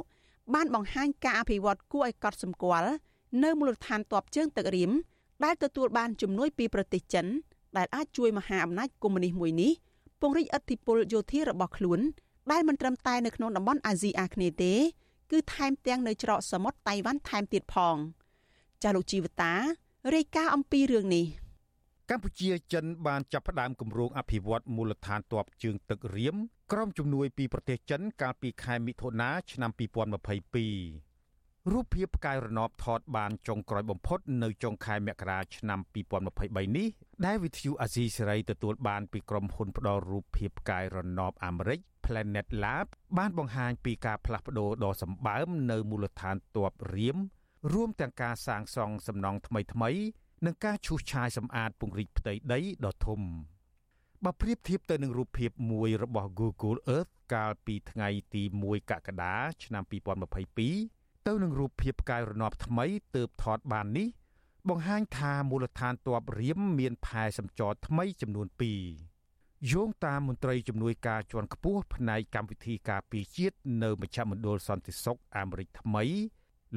[0.54, 2.92] បានបង្ហាញការអភិវឌ្ឍគួរឲ្យកត់សម្គាល់
[3.44, 4.92] នៅមូលដ្ឋានទ័ពជើងទឹករៀម
[5.44, 7.26] ដែលទទួលបានជំនួយពីប្រទេសចិន
[7.78, 9.72] ដែលអាចជួយមហាអំណាចកុម្មុយនីសមួយនេះ
[10.22, 12.00] ពង្រីកឥទ្ធិពលយោធារបស់ខ្លួន
[12.52, 14.74] ដែលមិនត្រឹមតែនៅក្នុងតំបន់អាស៊ីអាគ្នេយ៍ទេ
[15.32, 17.96] គឺថែមទាំងនៅច្រកសមុទ្រតៃវ៉ាន់ថែមទៀតផង
[18.84, 19.54] ចាលោកជីវតា
[20.16, 21.26] រាយការណ៍អំពីរឿងនេះ
[22.14, 26.36] កម្ពុជាចិនបានចាប់ផ្ដើមគម្រោងអភិវឌ្ឍមូលដ្ឋានទ័ពជើងទឹករៀម
[26.72, 35.80] ក្រុមជំនួយពីប្រទេសចិនកាលពីខែមិថុនាឆ្នាំ2022រូបភាពផ្កាយរណបថតបានចុងក្រោយបំផុតនៅចុងខែមករាឆ្នាំ
[36.30, 36.88] 2023នេះ
[37.26, 47.18] ដែលវិទ្យុអាស៊ីសេរីទទួលបានពីក្រុមហ៊ុនផ្ដល់រូបភាពផ្កាយរណបអាមេរិក Planet Lab បានបង្ហាញពីការផ្លាស់ប្ដូរដ៏សម្បើមនៅមូលដ្ឋានទ័ពរៀម
[47.74, 49.92] រួមទាំងការសាងសង់សំណង់ថ្មីថ្មី
[50.46, 53.20] និងការឈូសឆាយសម្អាតពង្រីកផ្ទៃដីដ៏ធំ
[54.24, 59.84] បើប្រៀបធៀបទៅនឹងរូបភាពមួយរបស់ Google Earth កាលពីថ្ងៃទី1កក្កដាឆ្នាំ
[60.60, 64.08] 2022ទៅនឹងរូបភាពផ្កាយរណបថ្មីទើបថតបាននេះ
[64.70, 68.48] បង្ហាញថាមូលដ្ឋានទ័ពរៀមមានផែសម្ចរថ្មីចំនួន
[69.10, 76.04] 2យោងតាមមន្ត្រីជំនួយការជាន់ខ្ពស់ផ្នែកកម្មវិធីការពារជាតិនៅមជ្ឈមណ្ឌលសន្តិសុខអាមេរិកថ្មី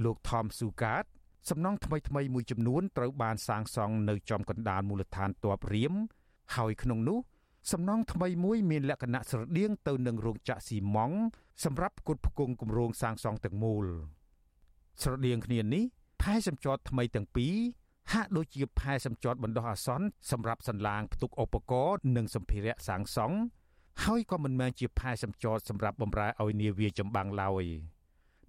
[0.04, 1.04] លោក Tom Sugat
[1.50, 5.94] សំណង់ថ្មីថ្មីមួយចំនួនត្រូវបានសាងសង់នៅចំកណ្ដាលមូលដ្ឋានទ័ពរៀម
[6.56, 7.18] ហើយក្នុងនោះ
[7.72, 11.24] សំណង់ថ្មីមួយមានលក្ខណៈស្រដៀងទៅនឹងរោងចក្រស៊ីម៉ងត៍
[11.64, 13.86] សម្រាប់ផ្គត់ផ្គង់គម្រោងសាងសង់ទាំងមូល
[15.02, 15.84] ស្រដៀងគ្នានេះ
[16.22, 17.54] ផែសម្ចតថ្មីទាំងពីរ
[18.12, 23.36] ហាក់ដូចជាផែសម្ចតបណ្ដោះអាសន្នសម្រាប់សន្លាងផ្ទុកឧបករណ៍និងសម្ភារៈសាងសង់
[24.04, 27.64] ហើយក៏មិនមែនជាផែសម្ចតសម្រាប់បម្រើឲ្យនាវាចម្បាំងឡើយ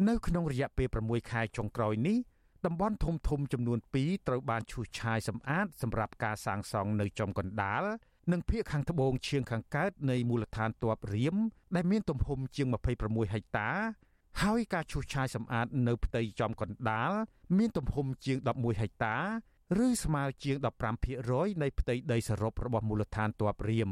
[0.07, 2.17] នៅក្នុងរយៈពេល6ខែចុងក្រោយនេះ
[2.65, 7.83] តំបន់ធំធំចំនួន2ត្រូវបានឈូសឆាយសម្អាតសម្រាប់ការសាងសង់នៅចំកណ្ដាល
[8.31, 11.35] និងភូមិខាងត្បូងឈៀងខាងកើតនៃមូលដ្ឋានទ័ពរៀម
[11.75, 12.67] ដែលមានទំហំជាង
[13.01, 13.69] 26ហិកតា
[14.41, 17.11] ហើយការឈូសឆាយសម្អាតនៅផ្ទៃចំកណ្ដាល
[17.57, 19.17] មានទំហំជាង11ហិកតា
[19.85, 20.57] ឬស្មើជាង
[21.09, 23.91] 15%នៃផ្ទៃដីសរុបរបស់មូលដ្ឋានទ័ពរៀម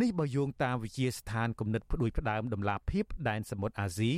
[0.00, 4.14] នេះបើយោងតាមវិជាស្ថានគំនិតផ្ដួចផ្ដើមដំណាភៀបដែនសមុទ្រអាស៊ី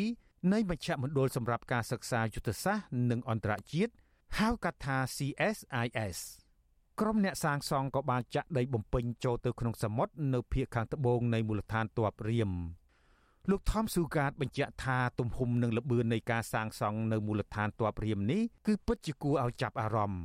[0.53, 3.93] នៃមជ្ឈមណ្ឌលសម្រាប់ការសិក្សាយុទ្ធសាស្ត្រនិងអន្តរជាតិ
[4.39, 6.19] ហៅកាត់ថា CSIS
[7.01, 12.53] ក្រុមអ្នកសាងសង់ក៏បានចាក់ដីបំពេញចូលទៅក្នុងសមុទ្រនៅភូមិខាងត្បូងនៃមូលដ្ឋានទ័ពរៀម
[13.51, 20.25] លោកថមស៊ូកាតបញ្ជាក់ថាទំហំនិងល្បឿននៃការសាងសង់នៅមូលដ្ឋានទ័ពរៀមនេះគឺពិតជាគួរឲ្យចាប់អារម្មណ៍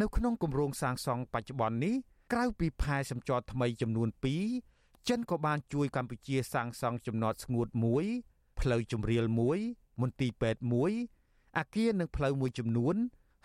[0.00, 1.94] នៅក្នុងគម្រោងសាងសង់បច្ចុប្បន្ននេះ
[2.32, 4.08] ក្រៅពីផែសម្ចរថ្មីចំនួន
[4.58, 8.06] 2ចិនក៏បានជួយកម្ពុជាសាងសង់ចំណតស្ងួតមួយ
[8.60, 9.58] ផ្លូវជំរាលមួយ
[10.00, 10.92] មន្ទីរពេទ្យមួយ
[11.58, 12.96] អគារនិងផ្លូវមួយចំនួន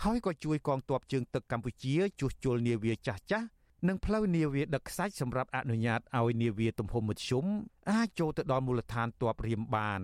[0.03, 3.47] ហើយក៏ជួយកងទ័ពជើងទឹកកម្ពុជាជួសជុលនាវាចាស់ចាស់
[3.87, 7.45] និងផ្លូវនាវាដឹកខ្សាច់សម្រាប់អនុញ្ញាតឲ្យនាវាទំហំមធ្យម
[7.91, 10.01] អាចចូលទៅដល់មូលដ្ឋានទ័ពរៀមបាន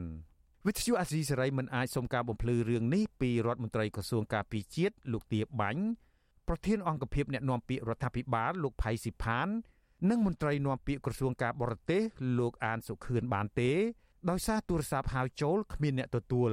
[0.68, 5.84] វិទ្យុអាស៊ីសេរីមិនអាចសុំការបំភ្លឺរឿងនេះពីរដ្ឋមន្ត្រីក្រសួងការពារជាតិលោកទាបាញ់
[6.48, 9.48] ប្រធានអង្គភិបអ្នកណែនាំពាក្យរដ្ឋាភិបាលលោកផៃស៊ីផាន
[10.10, 12.02] និងមន្ត្រីនាំពាក្យក្រសួងការបរទេស
[12.40, 13.72] លោកអានសុខឿនបានទេ
[14.30, 16.52] ដោយសារទូរស័ព្ទហៅចូលគ្មានអ្នកទទួល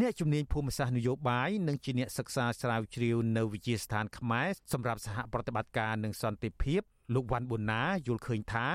[0.00, 6.82] អ្នកជំនាញភូមិសាស្ត្រនយោបាយនិងជាអ្នកសិក្សាស្រាវជ្រាវនៅវិទ្យាស្ថានខ្មែរសម្រាប់សហប្រតិបត្តិការនិងសន្តិភាព
[7.14, 8.68] លោកវ៉ាន់ប៊ុនណាយល់ឃើញថា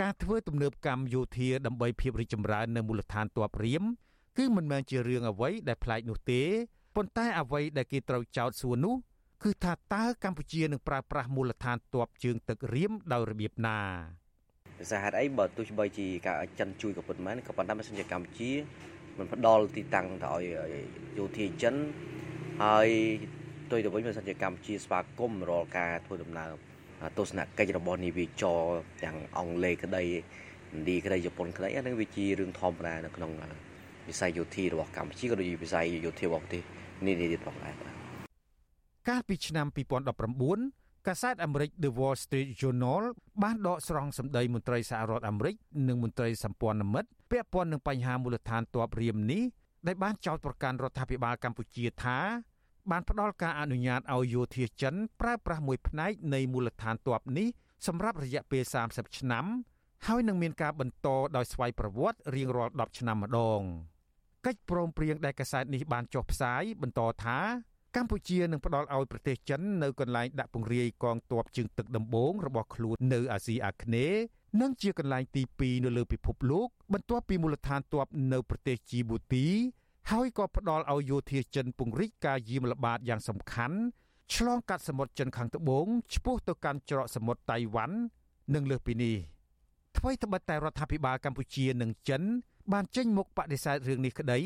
[0.00, 3.84] ការធ្វើទំនើបកម្មយោធាដើម្បីភាពរីកចម្រើននៅមូលដ្ឋានទ័ពរៀម
[4.38, 6.42] គឺមិនមែនជារឿងអ្វីដែលប្លែកនោះទេ
[6.96, 8.94] ប៉ុន្តែអ្វីដែលគេត្រូវចោទសួរនោះ
[9.42, 13.80] គឺថាតើកម្ពុជានឹងប្រើប្រាស់មូលដ្ឋានទ័ពជើងទឹករៀមដោយរបៀបណា
[14.80, 18.50] ដោយសារហេតុអីបើទោះបីជាការចិនជួយក៏ប៉ុន្មានក៏ប៉ុន្តែមិនសិនជាកម្ពុជា
[19.18, 20.44] មិនផ្ដល់ទីតាំងទៅឲ្យ
[21.18, 21.74] យោធាចិន
[22.64, 22.88] ហើយ
[23.70, 26.50] ទុយទៅវិញមិនសិនជាកម្ពុជាស្វាគមន៍រាល់ការធ្វើដំណើរ
[27.18, 28.60] ទស្សនកិច្ចរបស់នាវាចរ
[29.04, 30.08] ទាំងអង់គ្លេសក្តីឥ
[30.78, 33.30] ណ្ឌាក្តីជប៉ុនក្តីអានឹងវាជារឿងធម្មតានៅក្នុង
[34.08, 36.62] វិស័យយោធារបស់កម្ពុជាក៏ដូចជាវិស័យយោធារបស់ប្រទេស
[37.06, 37.94] នានាទៀតផងដែរបាទ
[39.08, 43.02] កាលពីឆ្នាំ2019 កាសែតអាមេរិក The Wall Street Journal
[43.42, 45.54] បានដកស្រង់សម្ដីមន្ត្រីសហរដ្ឋអាមេរិក
[45.88, 49.42] និងមន្ត្រីសម្ព័ន្ធមិត្តពាក់ព័ន្ធនឹងបញ្ហាមូលដ្ឋានទ័ពរៀមនេះ
[49.86, 52.18] ដែលបានចោទប្រកាន់រដ្ឋាភិបាលកម្ពុជាថា
[52.90, 57.48] បានផ្ដល់ការអនុញ្ញាតឲ្យយោធាចិនប្រើប្រាស់មួយផ្នែកនៃមូលដ្ឋានទ័ពនេះ
[57.86, 59.44] សម្រាប់រយៈពេល30ឆ្នាំ
[60.06, 63.60] ហើយនឹងមានការបន្តដោយស្វ័យប្រវត្តិរៀងរាល់10ឆ្នាំម្ដង
[64.46, 67.38] កិច្ចព្រមព្រៀងដែលកាសែតនេះបានចុះផ្សាយបន្តថា
[67.96, 74.20] កម្ពុជានឹងផ្ដល់ឲ្យប្រទេសចិននៅកន្លែងដាក់ពង្រាយកងទ័ពជើងទឹកដំបូងរបស់ខ្លួននៅអាស៊ីអាគ្នេយ៍
[74.60, 79.46] និងជាកន្លែងទី2នៅលើពិភពលោកបន្ទាប់ពីមូលដ្ឋានទ័ពនៅប្រទេសជីបូទី
[80.10, 83.78] ហើយក៏ផ្ដល់ឲ្យយោធាចិនពង្រីកការយាមល្បាតយ៉ាងសំខាន់
[84.34, 87.96] ឆ្លងកាត់សមុទ្រចិនខាងត្បូងឆ្ពោះទៅកាន់ច្រកសមុទ្រតៃវ៉ាន់
[88.54, 89.16] និងលើសពីនេះ
[89.96, 92.22] ថ្មីត្បិតតែរដ្ឋាភិបាលកម្ពុជានិងចិន
[92.72, 94.40] បានចេញមុខបដិសេធរឿងនេះក្តី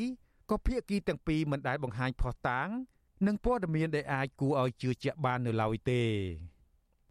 [0.51, 2.69] ក៏ភាគីទាំងពីរមិនដែលបង្ហាញផុសតាង
[3.27, 6.03] និងព័ត៌មានដែលអាចគួរឲ្យជឿជាក់បាននៅឡើយទេ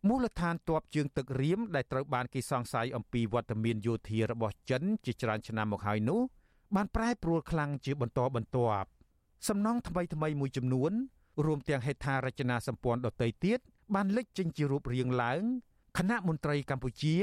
[0.08, 6.22] មូលដ្ឋានទ័ពជើងទឹករៀមដែលត្រូវបានគេសង្ស័យអំពីវត្តមានយោធារបស់ចិនជាច្រើនឆ្នាំមកហើយនោះ
[6.76, 8.88] បានប្រែប្រួលខ្លាំងជាបន្តបន្ទាប់
[9.48, 10.92] សំណង់ថ្មីថ្មីមួយចំនួន
[11.46, 13.60] រួមទាំងហេដ្ឋារចនាសម្ព័ន្ធដទៃទៀត
[13.96, 15.42] បានលេចចេញជារូបរាងឡើង
[15.98, 17.16] គណៈមន្ត្រីកម្ពុជា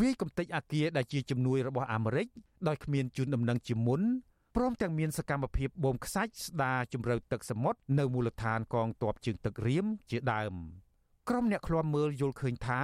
[0.00, 2.26] វាយកំទេចអាគារដែលជាជំនួយរបស់អាមេរិក
[2.68, 4.00] ដោយគ្មានជូនដំណឹងជាមុន
[4.56, 10.54] ព្រមទាំងមានសកម្មភាពបូមខ្សាច់ស្ដារជំរឿទឹកសមុទ្រនៅមូលដ្ឋានកងទ័ពជើងទឹករៀមជាដើម
[11.28, 12.80] ក្រុមអ្នកឃ្លាំមើលយល់ឃើញថា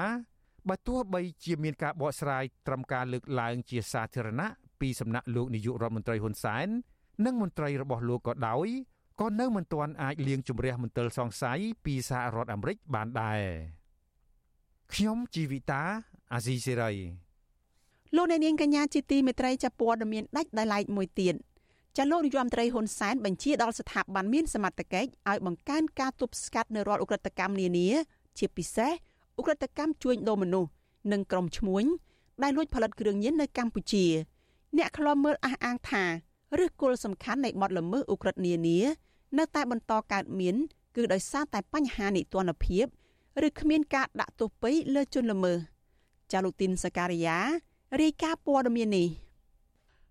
[0.69, 4.49] បើទោះបីជាមានការបកស្រាយត្រឹមការលើកឡើងជាសាធារណៈ
[4.81, 6.69] ពីសំណាក់លោកនាយករដ្ឋមន្ត្រីហ៊ុនសែន
[7.25, 8.69] និងមន្ត្រីរបស់លោកក៏ដោយ
[9.21, 13.41] ក៏នៅមិនទាន់អាចលាងជម្រះមន្ទិលសង្ស័យពីសហរដ្ឋអាមេរិកបានដែរ
[14.93, 15.83] ខ្ញុំជីវិតា
[16.33, 16.93] អាស៊ីសេរី
[18.17, 21.35] លោកអ្នកនាងកញ្ញាជាទីមេត្រីចាប់ព័ត៌មានដាច់ដោយឡែកមួយទៀត
[21.97, 27.89] ចាលោកនាយរដ្ឋមន្ត្រីហ៊ុនសែនបញ្ជាដល់ស្ថាប័នមានសមត្ថកិច្ចឲ្យបង្កើនការទប់ស្កាត់នៅរាល់ឧក្រិដ្ឋកម្មនានា
[28.39, 28.93] ជាពិសេស
[29.41, 30.71] ឧក្រិដ្ឋកម្មជួញដូរមនុស្ស
[31.13, 31.85] និងក្រុមឈ្មួញ
[32.43, 34.07] ដែលលួចផលិតគ្រឿងញៀននៅកម្ពុជា
[34.77, 36.05] អ្នកខ្លាំមើលអះអាងថា
[36.59, 38.79] ឫសគល់សំខាន់នៃបទល្មើសឧក្រិដ្ឋនានា
[39.39, 40.57] នៅតែបន្តកើតមាន
[40.97, 42.85] គឺដោយសារតែបញ្ហានីតិរដ្ឋភាព
[43.47, 45.59] ឬគ្មានការដាក់ទោសពៃលើជនល្មើស
[46.33, 47.39] ចាលូទីនសការីយ៉ា
[48.01, 49.09] រាយការណ៍ព័ត៌មាននេះ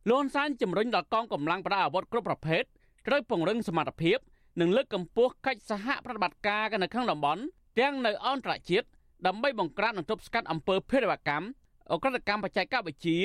[0.09, 2.63] លន់សានជំរុញដល់កងកម្លាំងប្រដាប់អាវុធគ្រប់ប្រភេទ
[3.07, 4.17] ត្រូវពង្រឹងសមត្ថភាព
[4.61, 7.41] និងលើកកម្ពស់កិច្ចសហប្រតិបត្តិការនៅក្នុងតំបន់
[7.79, 8.87] ទាំងនៅអន្តរជាតិ
[9.27, 11.45] ដើម្បីបង្ក្រាបនិងទប់ស្កាត់អំពើភេរវកម្ម
[11.91, 13.19] អក្រិតកម្មបច្ចេកវិទ្យា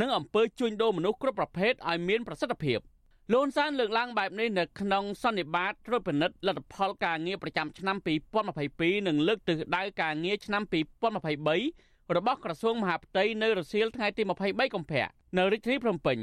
[0.00, 2.78] និងអំពើជួញដូរមនុស្សគ្រប់ប្រភេទឲ្យមានប្រសិទ្ធភាព
[3.34, 7.96] លន់សានលើកឡើងបែបនេះនៅក្នុងសន្និបាតត្រួតពិនិត្យលទ្ធផលការងារប្រចាំឆ្នាំ
[8.52, 16.18] 2022និងលើកទិសដៅការងារឆ្នាំ2023 របស់ក្រសួងមហាផ្ទៃនៅរសៀលថ្ងៃទី23កុម្ភៈនៅរាជធានីភ្នំពេញ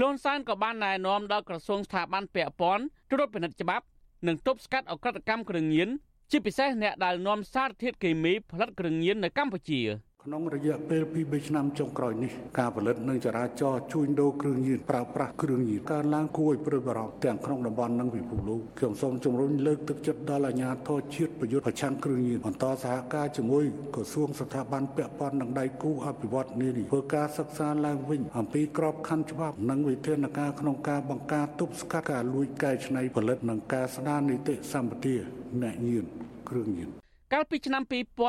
[0.00, 3.84] លន់សានក៏បានណែនាំដល់ក្រសួងស្ថាប័នពាក់ព័ន្ធត្រួតពិនិត្យច្បាប់
[4.26, 5.88] និងទប់ស្កាត់អក្រិតកម្មគ្រឿងញៀន
[6.30, 9.80] ជាពិសេសអ្នកដែលនាំសារធាតុគីមីផលិតគ្រឿងញៀននៅកម្ពុជា
[10.28, 35.14] ក្នុងរយៈពេល2-3ឆ្នាំចុងក្រោយនេះការផលិតនិងចរាចរជួញដូរគ្រឿងញៀនប្រើប្រាស់គ្រឿងញៀនកើនឡើងគួរឲ្យព្រួយបារម្ភទាំងក្នុងតំបន់និងពិភពលោកខ្ញុំសូមជំរុញលើកទឹកចិត្តដល់អាជ្ញាធរជាតិប្រយុទ្ធប្រឆាំងគ្រឿងញៀនបន្តសហការជាមួយក្រសួងស្ថាប័នពាក់ព័ន្ធនិងដៃគូអភិវឌ្ឍនានាធ្វើការសិក្សាឡើងវិញអំពីក្របខ័ណ្ឌច្បាប់និងវិធានការក្នុងការបង្ការទប់ស្កាត់ការលួចកែច្នៃផលិតនិងការស្ដារនីតិសម្បទា
[35.62, 36.04] អ្នកញៀន
[36.48, 36.88] គ្រឿងញៀន
[37.32, 37.82] កាលពីឆ្នាំ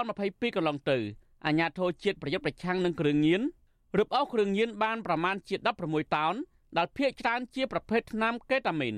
[0.03, 0.99] 2022កន្លងទៅ
[1.45, 3.41] អាញាធរជាតិប្រយុទ្ធប្រឆាំងនឹងគ្រឿងញៀន
[3.97, 5.55] រឹបអូសគ្រឿងញៀនបានប្រមាណជា
[5.85, 6.35] 16តោន
[6.77, 8.95] ដែលភាគច្រើនជាប្រភេទថ្នាំកេតាមីន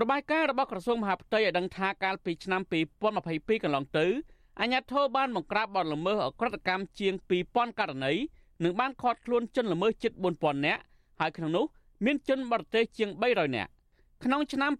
[0.00, 2.62] របាយការណ៍របស់ក្រសួងមហាផ្ទៃឲ្យដឹងថាកាលពីឆ្នាំ
[3.12, 4.06] 2022កន្លងទៅ
[4.60, 7.14] អាញាធរបានបង្ក្រាបបទល្មើសអក្រកម្មជាង
[7.46, 8.12] 2000ករណី
[8.64, 10.82] និងបានឃាត់ខ្លួនជនល្មើសជិត4000នាក់
[11.20, 11.64] ហើយក្នុងនោះ
[12.04, 13.70] មានជនបរទេសជាង300នាក់
[14.24, 14.72] ក្នុងឆ្នាំ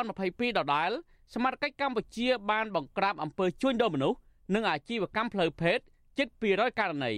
[0.00, 0.90] 2022ដដែល
[1.34, 4.18] សមាជិកកម្ពុជាបានបង្ក្រាបអំពើជួញដូរមនុស្ស
[4.54, 5.78] និងអាជីវកម្មផ្លូវភេទ
[6.18, 7.12] ជិត200ករណី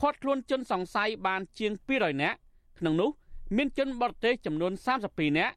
[0.00, 2.38] ឃាត់ខ្លួនជនសង្ស័យបានជាង200នាក់
[2.78, 3.10] ក្នុងនោះ
[3.56, 4.72] មានជនបរទេសចំនួន
[5.06, 5.54] 32នាក់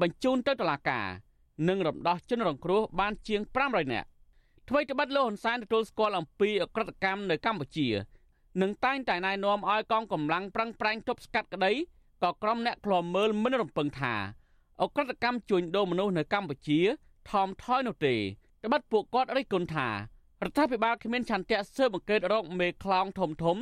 [0.00, 1.06] បញ្ជូនទៅតុលាការ
[1.68, 4.08] និងរំដោះជនរងគ្រោះបានជាង500នាក់
[4.68, 7.88] ថ្មីត្បិតលោកហ៊ុនសែនទទួលស្គាល់អំពីអក្រិតកម្មនៅកម្ពុជា
[8.62, 11.72] និងតែងតែណែនាំឲ្យកងកម្លាំងប្រឹងប្រែងទប់ស្កាត់ក្តី
[12.22, 14.14] ក៏ក្រុមអ្នកឃ្លាំមើលមិនរំពឹងថា
[14.82, 16.78] អក្រិតកម្មជួញដូរមនុស្សនៅកម្ពុជា
[17.30, 18.14] ថមថយនោះទេ
[18.64, 19.88] ត្បិតពួកគាត់រិះគន់ថា
[20.44, 23.56] រដ្ឋាភិបាលគ្មានឆន្ទៈស៊ើបអង្កេតរកមេខ្លោងធំធំ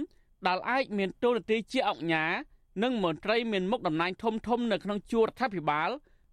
[0.46, 2.24] ដែលអាចមានទូនាទីជាអង្គញា
[2.82, 5.90] និងមន្ត្រីមានមុខតំណែងធំធំនៅក្នុងជួររដ្ឋាភិបាល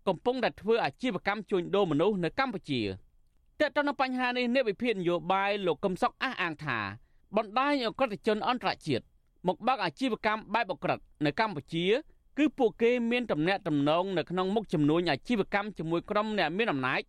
[0.08, 2.82] កំពុងតែធ្វើអាជីវកម្មជួញដូរមនុស្សនៅកម្ពុជា
[3.60, 6.80] តើតើនៅបញ្ហានេះអ្នកវិភាគនយោបាយលោកកឹមសុខអះអាងថា
[7.38, 9.04] បណ្ដាញអក្រិតជនអន្តរជាតិ
[9.48, 11.86] មកបើកអាជីវកម្មបែបអក្រិតនៅកម្ពុជា
[12.38, 17.02] គឺពួកគេមានទំនាក់ទំនងនៅក្នុងមុខចំនួនអាជីវកម្មជាមួយក្រុមអ្នកមានអំណាច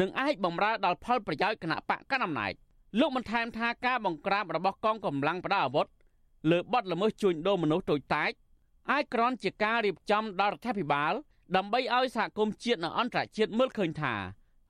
[0.00, 2.52] និងអាចបំរើដល់ផលប្រយោជន៍គណៈបកកណ្ដាលអំណាច
[2.98, 5.86] លោកបន្ថែមថាការបង្ក្រាបរបស់កងកម្លាំងប្រដាប់អាវុធ
[6.50, 8.30] លើបទល្មើសជួញដូរមនុស្សតូចតាច
[8.90, 11.12] អាចក្រនជាការរៀបចំដល់រដ្ឋាភិបាល
[11.56, 14.20] ដើម្បីឲ្យសហគមន៍ជាតិនិងអន្តរជាតិមើលឃើញថារ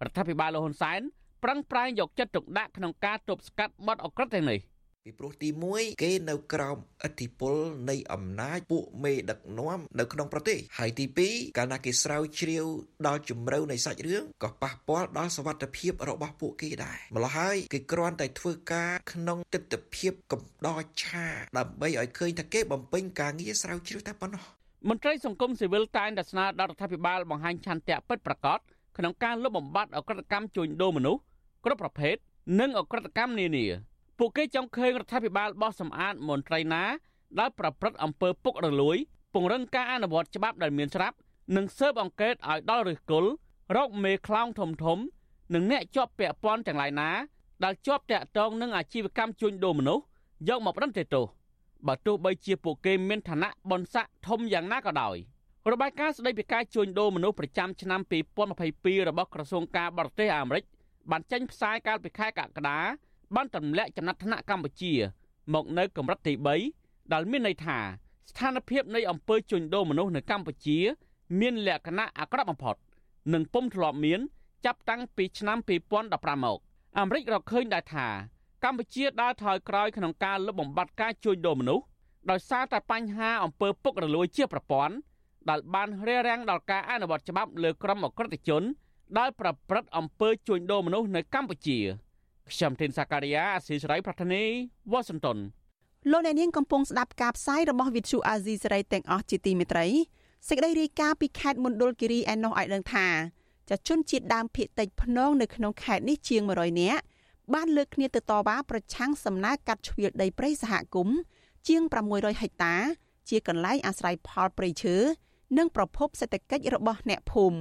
[0.08, 1.00] ដ្ឋាភិបាលលហ៊ុនសែន
[1.42, 4.60] ប្រឹងប្រែងយកចិត្តទុកដាក់ក្នុងការទប់ស្កាត់បទអក្រិតទាំងនេះ
[5.06, 7.56] ពីព្រោះទី1គេនៅក្រោមឥទ្ធិពល
[7.90, 12.66] នៃអំណាចពួកមេដឹកនាំនៅក្នុងប្រទេសហើយទី2កាលណាគេស្រាវជ្រាវ
[13.06, 21.26] ដល់ជំរៅនៃសាច់រឿងក៏ប៉ះពាល់ដល់សវត្ថភាពរបស់ពួកគេដែរម្ល៉េះហើយគេគ្រាន់តែធ្វើការក្នុងទស្សនវិជ្ជាកំដរឆា
[21.58, 24.44] ដើម្បីឲ្យឃើញថាគេបំពេញការងារស្រាវជ្រាវតែប៉ុណ្ណោះ
[24.88, 28.58] មន្ត្រីសង្គមស៊ីវិលតែងតែស្នើដល់រដ្ឋាភិបាលបង្ហាញឆន្ទៈពិតប្រាកដ
[28.98, 31.20] ក្នុងការលុបបំបាត់អក្រិតកម្មជួញដូរមនុស្ស
[31.64, 32.16] គ្រប់ប្រភេទ
[32.60, 33.66] និងអក្រិតកម្មនានា
[34.22, 36.82] ពួកគេចង់ឃើញរដ្ឋាភិបាលបោះសម្អាតមន្ត្រីណា
[37.38, 38.96] ដែលប្រព្រឹត្តអំពើពុករលួយ
[39.34, 41.16] ពង្រឹងការអនុវត្តច្បាប់ដែលមានស្រាប់
[41.56, 43.30] និងស៊ើបអង្កេតឲ្យដល់ឫសគល់
[43.76, 44.98] រកមេខ្លោងធំធំ
[45.54, 47.10] និងអ្នកជាប់ពាក់ព័ន្ធទាំងឡាយណា
[47.64, 50.04] ដែលជាប់តាក់ទងនឹងអាជីវកម្មជួញដូរមនុស្ស
[50.48, 51.24] យកមកប្រន្ទាទោស
[51.86, 55.16] បើទោះបីជាពួកគេមានឋានៈបនស័កធំយ៉ាងណាក៏ដោយ
[55.72, 58.00] របាយការណ៍ស្តីពីការជួញដូរមនុស្សប្រចាំឆ្នាំ
[58.54, 60.64] 2022របស់ក្រសួងការបរទេសអាមេរិក
[61.10, 62.80] បានចេញផ្សាយកាលពីខែកក្កដា
[63.34, 64.92] បានទម្លាក់ចំណាត់ថ្នាក់កម្ពុជា
[65.54, 66.32] មកនៅកម្រិតទី
[66.72, 67.78] 3ដែលមានន័យថា
[68.30, 70.78] ស្ថានភាពនៃអំពើជួញដូរមនុស្សនៅកម្ពុជា
[71.40, 72.76] មានលក្ខណៈអាក្រក់បំផុត
[73.32, 74.20] និងពុំធ្លាប់មាន
[74.64, 75.58] ចាប់តាំងពីឆ្នាំ
[76.00, 76.58] 2015មក
[76.98, 78.06] អាមេរិករកឃើញដែរថា
[78.64, 81.84] កម្ពុជាដើរថយក្រោយក្នុងការលុបបំបាត់ការជួញដូរមនុស្ស
[82.30, 84.94] ដោយសារតែបញ្ហាអំពើពុករលួយជាប្រព័ន្ធ
[85.50, 88.62] ដែលបានរារាំងដល់ការអនុវត្តច្បាប់លើក្រុមអក្រិតជន
[89.18, 91.78] ដែលប្រព្រឹត្តអំពើជួញដូរមនុស្សនៅកម្ពុជា
[92.52, 94.44] ខ្ញុំធីនសាការីយ៉ាអស៊ីសេរីប្រធានី
[94.92, 95.38] វ៉ាស៊ីនតោន
[96.10, 99.86] លោកអ្នកនាងកំពុងស្ដាប់ការផ្សាយរបស់វិទ្យុអាស៊ីសេរីទាំងអស់ជាទីមេត្រី
[100.48, 103.06] សេចក្តីរាយការណ៍ពីខេត្តមណ្ឌលគិរីឯណោះឲ្យដឹងថា
[103.68, 107.02] ចាជនជាតិដើមភាគតិចភ្នងនៅក្នុងខេត្តនេះជាង100នាក់
[107.54, 111.18] បានលើកគ្នាទៅតវ៉ាប្រឆាំងសំណើកាត់ជ្រៀលដីព្រៃសហគមន៍
[111.68, 111.82] ជាង
[112.12, 112.74] 600ហិកតា
[113.28, 114.96] ជាកន្លែងអាស្រ័យផលព្រៃឈើ
[115.58, 117.58] និងប្រភពសេដ្ឋកិច្ចរបស់អ្នកភូមិ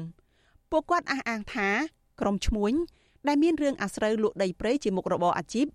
[0.71, 1.69] ពួកគាត់អះអាងថា
[2.21, 2.73] ក្រុមឈ្មួញ
[3.27, 5.65] ដែលមានរឿងអាស្រូវលក់ដីព្រៃជាមុខរបរអាជីព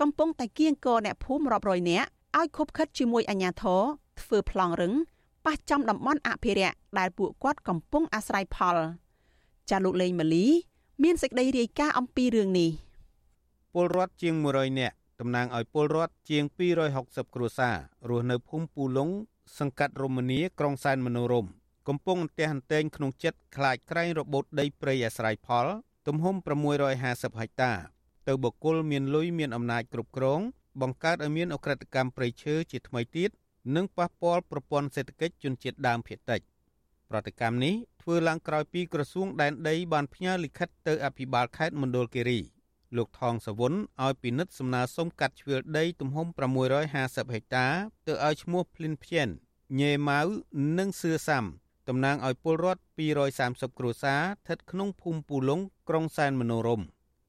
[0.00, 3.82] កំពុងតែគៀងគរអ្នកភូមិរាប់រយនាក់ឲ្យខົບខិតជាមួយអាជ្ញាធរ
[4.20, 4.94] ធ្វើប្លង់រឹង
[5.46, 8.76] ប៉ះចំតំបន់អភិរក្សដែលពួកគាត់កំពុងអាស្រ័យផល
[9.70, 10.46] ចាលោកលេងម៉ាលី
[11.02, 12.70] មានសេចក្តីរាយការណ៍អំពីរឿងនេះ
[13.72, 16.44] ពលរដ្ឋជាង100នាក់តំណាងឲ្យពលរដ្ឋជាង
[16.90, 17.76] 260គ្រួសារ
[18.08, 19.10] រស់នៅភូមិពូឡុង
[19.58, 21.46] សង្កាត់រមនីក្រុងសែនមនោរម
[21.88, 25.66] កំពុងអន្ទះអន្ទែងក្នុងចិត្តខ្លាចក្រែងរបូតដីព្រៃអាស្រ័យផល
[26.06, 26.34] ទំហំ
[26.86, 27.72] 650ហិកតា
[28.28, 30.40] ទៅបុគ្គលមានលុយមានអំណាចគ្រប់គ្រង
[30.80, 33.30] បង្កើតឲ្យមានអក្រិតកម្មព្រៃឈើជាថ្មីទៀត
[33.76, 36.40] និងប៉ះពាល់ប្រព័ន្ធសេដ្ឋកិច្ចជនជាតិដើមភាគតិច
[37.10, 42.40] ប្រតិកម្មនេះធ្វើឡើងក្រោយពីក្រសួងដែនដីបានផ្ញើលិខិតទៅអភិបាលខេត្តមណ្ឌលគិរី
[42.96, 46.26] លោកថងសវុនឲ្យពិនិត្យសំណើសុំកាត់ជ្រឿលដីទំហំ
[46.74, 47.66] 650ហិកតា
[48.06, 49.28] ទៅឲ្យឈ្មោះភ្លិនភៀន
[49.80, 50.20] ញេម៉ៅ
[50.78, 51.44] និងសឿសាំ
[51.88, 52.82] តំណាងឲ្យពលរដ្ឋ
[53.28, 56.80] 230គ្រួសារស្ថិតក្នុងភូមិពូឡុងក្រុងសែនមនោរម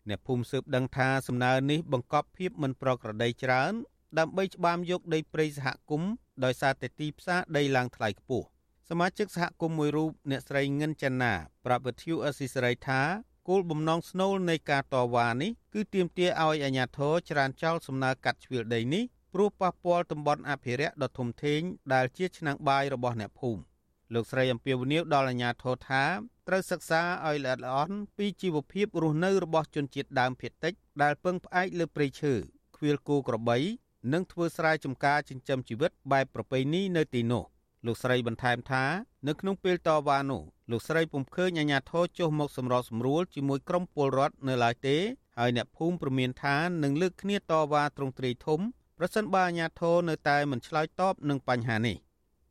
[0.10, 3.74] អ្នកភូមិស៊ើបដឹងថាសំណើនេះបង្កប់ភាពមិនប្រក្រតីច្រើន
[4.20, 6.12] ដើម្បីច្បាមយកដីព្រៃសហគមន៍
[6.44, 8.46] ដោយសារតែទីផ្សារដីឡើងថ្លៃខ្ពស់
[8.90, 11.34] សមាជិកសហគមន៍មួយរូបអ្នកស្រីងិនចនា
[11.66, 13.02] ប្រាប់វិទ្យុអស៊ីសេរីថា
[13.50, 21.62] គោលបំណងស្នូលនៃការតវ៉ានេះគឺទាមទារឲ្យអាជ្ញាធរច្រានចោលសំណើកាត់ជ្រឿលដីនេះព្រោះប៉ះពាល់តំបន់អភិរក្សដ៏ធំធេង
[21.94, 23.62] ដែលជាឆ្នាំងបាយរបស់អ្នកភូមិ
[24.14, 26.04] លោកស្រីអំពីវនីវដល់អាជ្ញាធរថា
[26.48, 32.34] ត្រូវសិក្សាឲ្យល្អិតល្អន់ពីជីវភាពរស់នៅរបស់ជនជាតិដើមភាគតិច ដែលពឹងផ្អែកលើព្រៃឈើ
[32.76, 33.58] ខ្វៀលគោក្របី
[34.14, 37.44] និងធ្វើស្រែចម្ការចិញ្ចឹមជីវិតបែបប្រពៃណីនៅទីនោះ
[37.86, 38.84] លោកស្រីបន្ថែមថា
[39.28, 40.42] នៅក្នុងពេលតវ៉ានោះ
[40.72, 44.98] លោកស្រីពុំឃើញអាជ្ញាធរចុះមកសម្របសម្រួលជាមួយក្រុមពលរដ្ឋនៅឡើយទេ
[45.38, 48.60] ហើយអ្នកភូមិព្រមានថានឹងលើកគ្នាតវ៉ាត្រង់ទ្រាយធំ
[48.98, 51.98] ប្រសិនបើអាជ្ញាធរនៅតែមិនឆ្លើយតបនឹងបញ្ហានេះ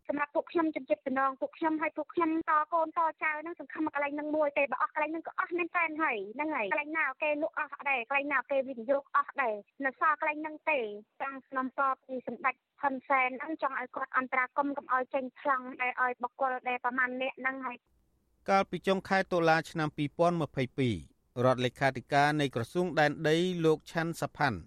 [0.08, 10.78] សម្រាប់ពួកខ្ញុំជំនឿតំណងពួកខ្ញុំឲ្យពួកខ្ញុំតកូនតចៅហ្នឹងសង្ឃឹមកន្លែងហ្នឹងមួយទេបើអស់កន្លែងហ្នឹងក៏អស់មែនតែនហើយហ្នឹងហើយកន្លែងណាគេលក់អស់ដែរកន្លែងណាគេវិនិយោគអស់ដែរនៅសល់កន្លែងហ្នឹងទេ
[11.22, 17.76] តាំងស្នំសពពីសម្ដេចហ៊ុនសែនហ្នឹងចង់ឲ្យគាត់អន្តរាគមកុំឲ្យចេញថ្លង់ដែលឲ្យបកគលដែលប្រមាណអ្នកហ្នឹងហើយ
[18.50, 19.88] កាលពីចុងខែតុលាឆ្នាំ
[20.66, 24.58] 2022រដ្ឋលេខាធិការនៃក្រសួងដែនដីលោកឆាន់សាផាន់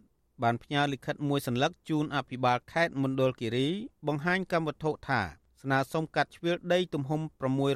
[0.44, 3.68] បានផ្ញើលិខិតមួយសន្លឹកជូនអភិបាលខេត្តមណ្ឌលគិរី
[4.08, 5.22] បង្ហាញកម្មវត្ថុថា
[5.62, 7.22] ស្នើសុំកាត់ជ្រឿលដីទំហំ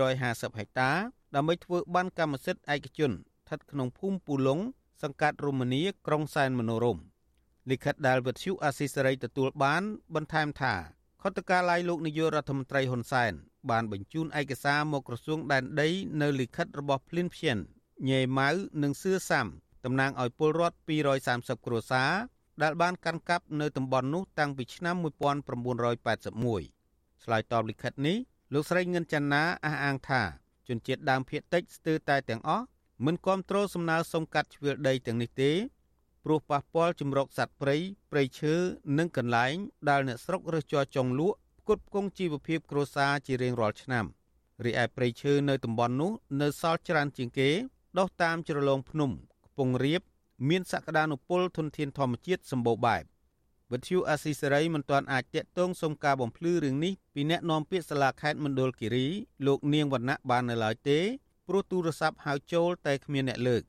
[0.01, 0.91] 650ហិកតា
[1.35, 4.59] ដើម្បីធ្វើបានកម្មសិទ្ធិឯកជនស្ថិតក្នុងភូមិពូឡុង
[5.03, 6.97] សង្កាត់រមនីក្រុងសែនមនោរម
[7.69, 9.83] លិខិតដែលវិទ្យុអាស៊ីសេរីទទួលបាន
[10.15, 10.73] បន្ថែមថា
[11.21, 13.33] ខុទ្ទកាល័យលោកនាយករដ្ឋមន្ត្រីហ៊ុនសែន
[13.69, 15.89] បានបញ្ជូនឯកសារមកក្រសួងដែនដី
[16.21, 17.57] នៅលិខិតរបស់ភ្លីនភៀន
[18.09, 18.49] ញេម៉ៅ
[18.83, 19.47] និងសឿសាំ
[19.85, 20.77] តំណាងឲ្យពលរដ្ឋ
[21.21, 22.11] 230គ្រួសារ
[22.63, 28.17] ដែលបានកាន់កាប់នៅតំបន់នោះតាំងពីឆ្នាំ1981ឆ្លើយតបលិខិតនេះ
[28.53, 30.21] លោកស្រីងិនច័ន្ទណាអះអាងថា
[30.67, 32.65] ជនជាតិដើមភាគតិចស្ទើរតែទាំងអស់
[33.05, 35.51] មិនគ្រប់គ្រងសំណើសុំកាត់ជ្រឿលដីទាំងនេះទេ
[36.23, 37.75] ព្រោះប៉ះពាល់ជំរកសត្វព្រៃ
[38.11, 38.53] ព្រៃឈើ
[38.97, 39.55] និងកន្លែង
[39.89, 44.05] ដែលអ្នកស្រុករើសជ័រចុងលក់ផ្គត់ផ្គង់ជីវភាពគ្រួសារជារៀងរាល់ឆ្នាំ
[44.65, 47.49] រីឯព្រៃឈើនៅតំបន់នោះនៅសល់ច្រើនជាងគេ
[47.97, 49.09] ដុះតាមជ្រលងភ្នំ
[49.45, 50.01] ខ្ពង់រាប
[50.49, 53.03] មានសក្តានុពលធនធានធម្មជាតិសម្បូរបែប
[53.71, 59.07] វិទ្យុអាស៊ីសេរីមិនទាន់អាចតាក់ទងសុំការបំភ្លឺរឿងនេះពីអ្នកនាំពាក្យសាលាខេត្តមណ្ឌលគិរី
[59.47, 60.99] លោកនាងវណ្ណៈបាននៅឡើយទេ
[61.47, 63.63] ព្រោះទូរស័ព្ទហៅចូលតែគ្មានអ្នកលើក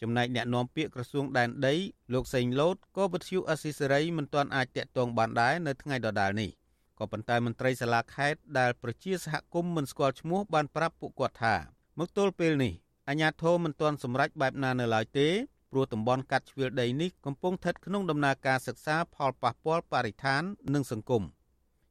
[0.00, 1.74] ចំណែកអ្នកនាំពាក្យក្រសួងដែនដី
[2.12, 6.50] លោកសេងលូតក៏វិទ្យុអស៊ីសេរីមិនទាន់អាចតាក់ទងបានដែរនៅថ្ងៃដដែលនេះ
[6.98, 11.54] ក៏ប៉ុន្តែមន្ត្រីសាលាខេត្តដែលប្រជាសហគមន៍មិនស្គាល់ឈ្មោះបានប្រាប់ពួកគាត់ថា
[11.98, 12.72] មកទល់ពេលនេះ
[13.08, 15.28] អាជ្ញាធរមិនទាន់សម្រេចបែបណានៅឡើយទេ
[15.72, 20.42] ព្រោះតំបន់កាត់ជ្រឿលដីនេះកំពុងស្ថិតក្នុងដំណើរការសិក្សាផលប៉ះពាល់បរិស្ថាន
[20.74, 21.22] និងសង្គម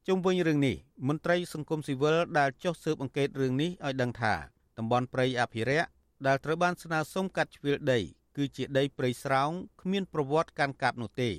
[0.08, 0.76] ជុំវិញរឿងនេះ
[1.08, 4.34] មន្ត្រីសង្គមស៊ីវិលដែលចុះស៊ើបអង្កេតរឿងនេះឲ្យដឹងថា
[4.78, 5.90] តំបន់ព្រៃអភិរក្ស
[6.28, 8.00] ដែលត្រូវបានស្នើសុំកាត់ជ្រឿលដី
[8.38, 9.52] គឺជាដីព្រៃស្រោង
[9.82, 11.30] គ្មានប្រវត្តិកាន់កាប់នោះទេ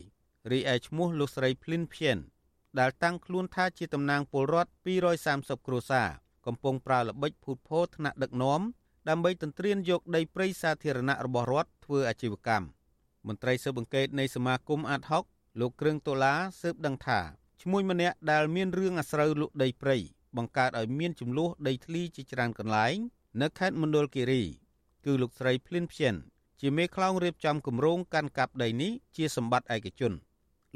[0.52, 2.18] រីឯឈ្មោះលោកស្រីភ្លីនភៀន
[2.78, 4.70] ដែលតាំងខ្លួនថាជាតំណាងពលរដ្ឋ
[5.18, 6.08] 230គ្រួសារ
[6.46, 8.60] កំពុងប្រើល្បិចភូតភរថ្នាក់ដឹកនាំ
[9.08, 12.66] ដើម្បីទន្ទ្រានយកដីព្រៃសាធារណៈរបស់រដ្ឋធ្វើអាជីវកម្ម
[13.28, 15.24] មន្ត្រីស៊ើបអង្កេតនៃសមាគមអាត់ហុក
[15.60, 17.20] លោកគ្រឿងតូឡាស៊ើបដឹងថា
[17.62, 19.96] ឈ្មោះម្នាក់ដែលមានរឿងអាស្រូវលក់ដីព្រៃ
[20.36, 22.96] បង្កើតឲ្យមានចំនួនដីធ្លីជាច្រើនកន្លែង
[23.40, 24.42] នៅខេត្តមណ្ឌលគិរី
[25.04, 26.14] គឺលោកស្រីភ្លីនភៀន
[26.60, 30.12] ជាមេខ្លោងរៀបចំគម្រោងកាន់កាប់ដីនេះជាសម្បត្តិឯកជន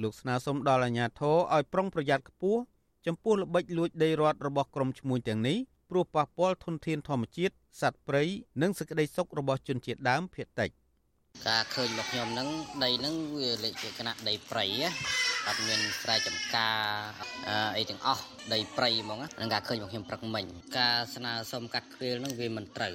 [0.02, 2.60] លោកស្នើសុំដល់អាជ្ញាធរឲ្យប្រុងប្រយ័ត្នខ្ពស់
[3.06, 5.58] ចំពោះល្បិចលួចដីរដ្ឋរបស់ក្រុមឈ្មួញទាំងនេះ
[5.90, 8.22] ព្រោះប៉ះពាល់ធនធានធម្មជាតិសត្វព្រៃ
[8.62, 10.70] និងសេចក្តីសុខរបស់ជនជាតិដើមភាគតិច
[11.48, 12.48] ការឃើញរបស់ខ្ញុំហ្នឹង
[12.84, 14.64] ដីហ្នឹងវាលេខជាគណៈដីព្រៃ
[15.48, 16.76] អត់មានស្រែចម្ការ
[17.76, 18.22] អីទាំងអស់
[18.52, 20.44] ដីព្រៃហ្មងហ្នឹងការឃើញរបស់ខ្ញុំព្រឹកមិញ
[20.78, 22.94] ការស្នើសុំកាត់ខ្វៀលហ្នឹងវាមិនត្រូវ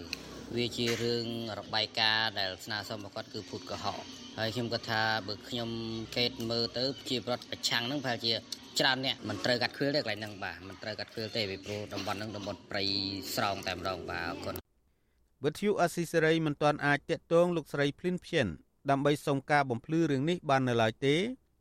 [0.57, 1.25] វាជារឿង
[1.59, 3.97] របាយការណ៍ដែលស្នើសុំរបស់គាត់គឺភូតកុហក
[4.37, 5.69] ហើយខ្ញុំគាត់ថាបើខ្ញុំ
[6.17, 8.33] កេតមើលទៅជាប្រវត្តិប្រឆាំងហ្នឹងប្រហែលជា
[8.79, 12.83] ច្រើនអ្នកមិនត្រូវកាត់ខ្វៀលទេកន្លែងហ្នឹងបាទមិនត្រូវកាត់ខ្វៀលទេពីព្រោះតំបន់ហ្នឹងតំបន់ព្រៃ
[13.35, 14.55] ស្រោងតែម្ដងបាទអរគុណ
[15.43, 18.47] វិទ្យុអស៊ីសេរីមិនទាន់អាចតាក់ទងលោកស្រីភ្លីនភៀន
[18.89, 21.15] ដើម្បីសុំការបំភ្លឺរឿងនេះបាននៅឡើយទេ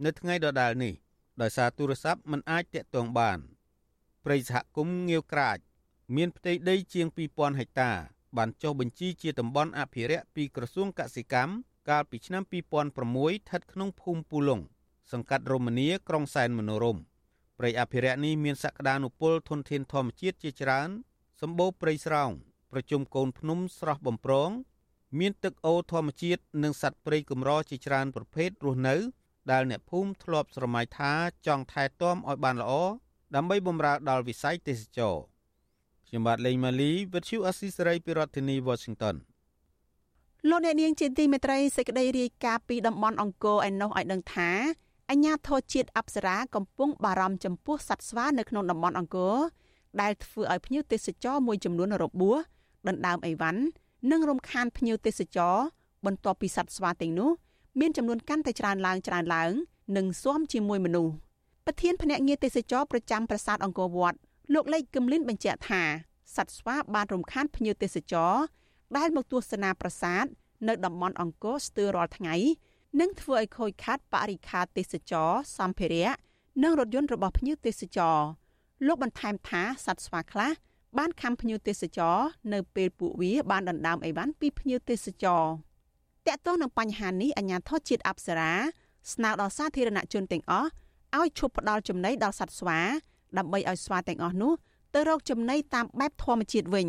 [0.04, 0.94] នៅថ្ងៃដដែលនេះ
[1.42, 3.38] ដោយសារទូរស័ព្ទមិនអាចតាក់ទងបាន
[4.24, 5.58] ព្រៃសហគមន៍ងាវក្រាច
[6.16, 7.92] មានផ្ទៃដីជាង2000ហិកតា
[8.36, 11.52] បានចុះបញ្ជីជាតំបន់អភិរក្សពីក្រសួងកសិកម្ម
[11.90, 14.60] កាលពីឆ្នាំ2006ស្ថិតក្នុងភូមិពូឡុង
[15.12, 16.98] សង្កាត់រមនីក្រុងសែនមនោរម
[17.58, 20.88] ព្រៃអភិរក្សនេះមានសក្តានុពលធនធានធម្មជាតិជាច្រើន
[21.40, 22.30] សម្បូរព្រៃស្រោង
[22.72, 24.50] ប្រជុំកូនភ្នំស្រស់បំប្រង
[25.18, 28.96] មានទឹកអូរធម្មជាតិនិងសត្វព្រៃកម្រជាច្រើនប្រភេទរស់នៅ
[29.50, 31.12] ដែលអ្នកភូមិធ្លាប់ស្រមៃថា
[31.46, 32.72] ចង់ថែទាំឲ្យបានល្អ
[33.34, 35.16] ដើម្បីបម្រើដល់វិស័យទេសចរ
[36.06, 39.16] ខ្ញុំបាទលេងម៉ាលីវិទ្យុអស៊ីសេរីពីរដ្ឋធានី Washington
[40.48, 44.50] លោកអ្នកនាងជាទីមេត្រីសេចក្តីរាយការណ៍ពីតំបន់អង្គរឯណោះឲ្យដឹងថា
[45.10, 49.36] អញ្ញាធរជាតិអប្សរាកំពុងបារម្ភចំពោះសត្វស្វានៅក្នុងតំបន់អង្គរ
[50.00, 52.36] ដែលធ្វើឲ្យភ្ញៀវទេសចរមួយចំនួនរបួស
[52.88, 53.62] ដណ្ដើមអីវ៉ាន់
[54.10, 55.56] និងរំខានភ្ញៀវទេសចរ
[56.06, 57.30] បន្ទាប់ពីសត្វស្វាទាំងនោះ
[57.80, 59.50] មានចំនួនកាន់តែច្រើនឡើងច្រើនឡើង
[59.96, 61.12] និងស៊ាំជាមួយមនុស្ស
[61.66, 64.18] ប្រធានភ្នាក់ងារទេសចរប្រចាំប្រាសាទអង្គរវត្ត
[64.54, 65.82] លោកលេខគឹមលិនបញ្ជាក់ថា
[66.36, 68.34] សត្វស្វាបានរំខានភ្ញៀវទេសចរ
[68.96, 70.24] ដែលមកទស្សនាប្រាសាទ
[70.68, 72.34] នៅតំបន់អង្គរស្ទើររាល់ថ្ងៃ
[72.98, 76.10] និងធ្វើឲ្យខូចខាតបរិខាទេសចរសម្ភារៈ
[76.62, 78.18] និងរថយន្តរបស់ភ្ញៀវទេសចរ
[78.86, 80.50] លោកបន្ថែមថាសត្វស្វាខ្លះ
[80.98, 82.16] បានខំភ្ញៀវទេសចរ
[82.52, 85.42] នៅពេលពួកវាបានដណ្ដើមអីវ៉ាន់ពីភ្ញៀវទេសចរ
[86.26, 88.52] តកតោះនឹងបញ្ហានេះអាជ្ញាធរជាតិអប្សរា
[89.12, 90.68] ស្នើដល់សាធារណជនទាំងអស់
[91.18, 92.78] ឲ្យឈប់ផ្ដល់ចំណីដល់សត្វស្វា
[93.38, 94.52] ដើម្បីឲ្យស្វាទាំងអស់នោះ
[94.94, 96.88] ទៅរកចំណីតាមបែបធម្មជាតិវិញ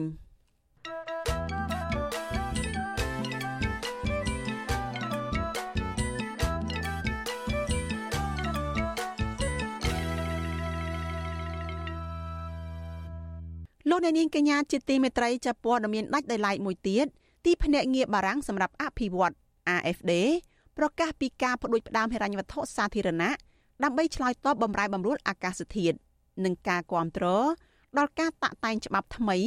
[13.91, 17.05] ។លោកអ្នកនាងកញ្ញាជាទីមេត្រីចាប់ព័ត៌មានដាច់ដោយឡែកមួយទៀត
[17.45, 19.33] ទីភ្នាក់ងារបារាំងសម្រាប់អភិវឌ្ឍ
[19.75, 20.11] AFD
[20.77, 23.31] ប្រកាសពីការបដិបដាមហិរញ្ញវត្ថុសាធារណៈ
[23.83, 25.97] ដើម្បីឆ្លើយតបបំរែបំរួលអាកាសធាតុ
[26.45, 27.47] និងការគ្រប់គ្រង
[27.97, 29.37] ដល់ការតាក់តែងច្បាប់ថ្មី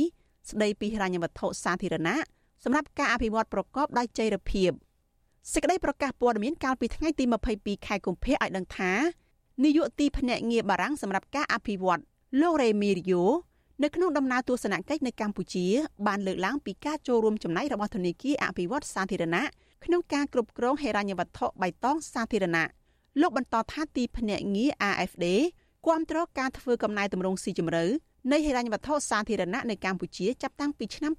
[0.50, 2.16] ស្ដីពីហិរញ្ញវត្ថុសាធារណៈ
[2.64, 4.70] សម្រាប់ការអភិវឌ្ឍប្រកបដោយចីរភាព
[5.52, 7.24] សេចក្តីប្រកាសព័ត៌មានកាលពីថ្ងៃទី
[7.56, 8.92] 22ខែកុម្ភៈឲ្យដឹងថា
[9.64, 12.00] នាយកទីភ្នាក់ងារបារាំងសម្រាប់ការអភិវឌ្ឍ
[12.40, 13.24] លោករេមីរីយ៉ូ
[13.82, 15.66] នៅក្នុងដំណើរទស្សនកិច្ចនៅកម្ពុជា
[16.06, 19.44] បានលើកឡើងពីការចូលរួមចំណែករបស់ធនាគារអភិវឌ្ឍសាធារណៈ
[19.84, 22.66] ក្នុងការគ្រប់គ្រងហិរញ្ញវត្ថុបៃតងសាធារណៈ
[23.20, 25.24] លោកបន្តថាទីភ្នាក់ងារ AFD
[25.86, 27.84] គាំទ្រការធ្វើកំណែតម្រង់ស៊ីជម្រៅ
[28.32, 31.12] នៃហិរញ្ញវត្ថុសាធារណៈនៅកម្ពុជាចាប់តាំងពីឆ្នាំ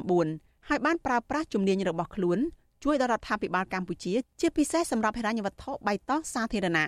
[0.00, 2.38] 2019ហើយបានប្រើប្រាស់ជំនាញរបស់ខ្លួន
[2.84, 6.86] ជួយដល់រដ្ឋាភិបាលកម្ពុជា ជាពិសេសសម្រាប់ហិរញ្ញវត្ថុបៃតងសាធារណៈ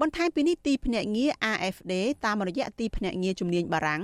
[0.00, 1.92] បន្ថែមពីនេះទីភ្នាក់ងារ AFD
[2.24, 4.02] តាមរយៈទីភ្នាក់ងារជំនាញបារាំង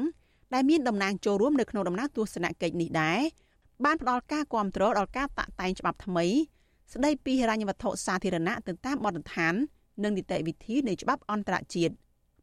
[0.54, 3.20] ដែលមានតំណាងចូលរួមនៅក្នុងដំណើរទស្សនកិច្ចនេះដែរ
[3.84, 6.26] បានផ្ដល់ការគាំទ្រដល់ការតាក់តែងច្បាប់ថ្មី
[6.92, 9.54] ស្ដីពីហិរញ្ញវត្ថុសាធារណៈទៅតាមបទដ្ឋាន
[10.02, 11.94] និងនីតិវិធីនៃច្បាប់អន្តរជាតិ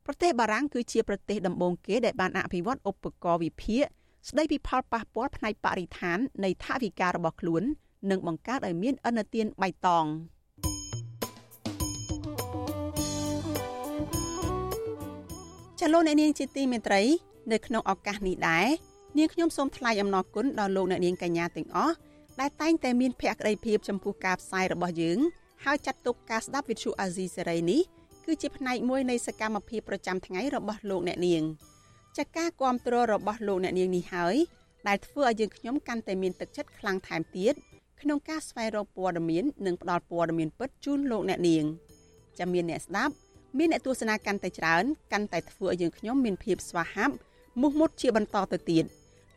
[0.05, 3.84] ប្រទេសបារាំងគឺជាប្រទេសដំបូងគេដែលបានអភិវឌ្ឍឧបករណ៍វិភាគ
[4.30, 7.64] ស្ដីពីផលប៉ះពាល់ផ្នែកបរិស្ថាននៃថវិការបស់ខ្លួន
[8.12, 10.05] និងបង្កើតឲ្យមានអនុទានបៃតង
[15.80, 17.01] ចលនានាងជាទីមេត្រី
[17.51, 18.67] នៅក្នុងឱកាសនេះដែរ
[19.17, 21.95] នាងខ្ញុំសូមថ្លែងអំណរគុណដល់លោកអ្នកនាងកញ្ញាទាំងអស់
[22.39, 25.19] ដែលតែងតែមានភក្ដីភាពចំពោះការផ្សាយរបស់យើង
[25.63, 27.81] ហើយចាត់ទុកការស្ដាប់វិទ្យុអាស៊ីសេរីនេះ
[28.25, 31.43] គឺជាផ្នែកមួយនៃសកម្មភាពប្រចាំថ្ងៃរបស់លោកអ្នកនាង
[32.17, 34.35] ចាកការគ្រប់គ្រងរបស់លោកអ្នកនាងនេះហើយ
[34.87, 37.53] ដែលធ្វើឲ្យយើងខ្ញុំកាន់តែមានទឹកចិត្តខ្លាំងថែមទៀត
[38.01, 41.65] ក្នុងការស្វែងរកព័ត៌មាននិងផ្តល់ព័ត៌មានពិតជូនលោកអ្នកនាង
[42.39, 43.13] ចាំមានអ្នកស្ដាប់
[43.57, 47.13] មានអ្នកទស្សនាកាន់តែច្រើនកាន់តែធ្វើឲ្យយើងខ្ញុំមានភាពស្វាហាប់
[47.62, 48.86] មោះមុតជាបន្តទៅទៀត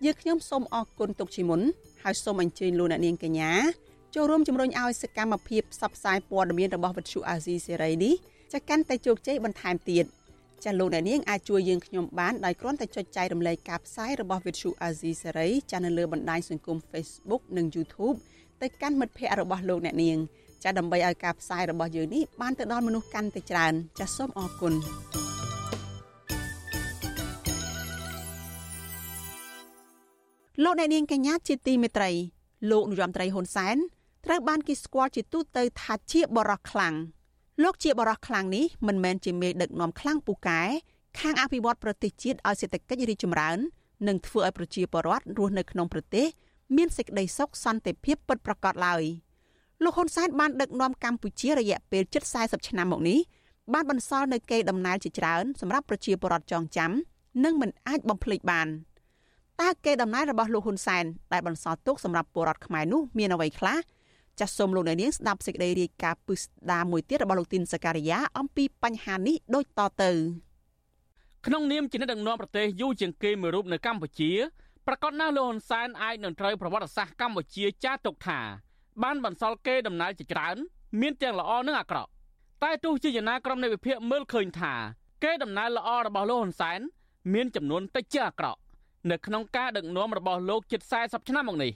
[0.04, 1.60] យើងខ្ញុំសូមអរគុណទុកជាមុន
[2.02, 3.52] ហើយសូមអញ្ជើញលោកអ្នកនាងកញ្ញា
[4.14, 8.14] ចូលរួមជំរុញឲ្យសកម្មភាពផ្សព្វផ្សាយព័ត៌មានរបស់វិទ្យុអាស៊ីសេរីនេះ
[8.52, 10.04] ចាកាន់តែជោគជ័យបន្ថែមទៀត
[10.64, 18.16] ចាលោកអ្នកនាងអាចជួយយើងខ្ញុំបានដោយគ្រាន់តែចុចចែករំលែកការផ្សាយរបស់វិទ្យុអាស៊ីសេរីចានៅលើបណ្ដាញសង្គម Facebook និង YouTube
[18.62, 20.18] ទៅកាន់មិត្តភ័ក្តិរបស់លោកអ្នកនាង
[20.64, 24.74] ចាដើម្បីឲ្យការផ្សាយរបស់យើងនេះបានទៅដល់មនុស្សកាន់តែច្រើនចាសូមអរគុណ
[30.64, 32.10] លោកអ្នកនាងកញ្ញាជាទីមេត្រី
[32.70, 33.76] លោកនាយរដ្ឋមន្ត្រីហ៊ុនសែន
[34.26, 36.94] ត្រូវបានគេស្គាល់ជាទូទៅថាជាបរិះខ្លាំង
[37.62, 40.60] លោកជាបរិះខ្លាំងនេះមិនមែនជាមេដឹកនាំខ្លាំងពូកែ
[41.20, 43.58] ខាងអភិវឌ្ឍប្រទេសជាតិឲ្យសេដ្ឋកិច្ចរីកចម្រើន
[44.08, 46.26] និងធ្វើឲ្យប្រជាពលរដ្ឋរស់នៅក្នុងប្រទេស
[46.76, 49.02] មានសេចក្តីសុខសន្តិភាពពិតប្រាកដឡើយ
[49.82, 53.18] លោកហ៊ុនសែនបានដឹកនាំកម្ពុជារយៈពេលជិត40ឆ្នាំមកនេះ
[53.72, 56.92] បានបន្សល់នៅកេរដំណែលជាច្រើនសម្រាប់ប្រជាពលរដ្ឋចងចាំ
[57.44, 58.68] និងមិនអាចបំភ្លេចបាន
[59.60, 63.78] តើកេរដំណែលរបស់លោកហ៊ុនសែនដែលបន្សល់ទុកសម្រាប់ពលរដ្ឋខ្មែរនោះមានអ្វីខ្លះ
[64.40, 70.10] ចាសសូមលោកអ្នកនាងស្ដាប់សេចក្តីរាយការណ៍ពិស្ដារមួយទៀតរបស់លោកទីនសការីយ៉ាអំពីបញ្ហានេះដូចតទៅ
[71.46, 74.30] ក្នុងនាមជាអ្នកដឹកនាំប្រទេសយូរជាងគេមួយរូបនៅកម្ពុជា
[74.86, 78.40] ប្រកាសណាស់លោកហ៊ុនសែនអាចនឹងត្រូវប្រវត្តិសាស្ត្រកម្ពុជាចាត់ទុកថា
[79.02, 80.56] បានបន្សល់គេដំណើរជាច្រើន
[81.00, 82.10] មានទាំងល្អនិងអាក្រក់
[82.62, 84.74] តែទោះជាយ៉ាងណាក្រុមនៃវិភាគមើលឃើញថា
[85.24, 86.80] គេដំណើរល្អរបស់លោកហ៊ុនសែន
[87.32, 88.60] មានចំនួនតិចជាអាក្រក់
[89.08, 91.72] នៅក្នុងការដឹកនាំរបស់លោកជិត40ឆ្នាំមកនេះ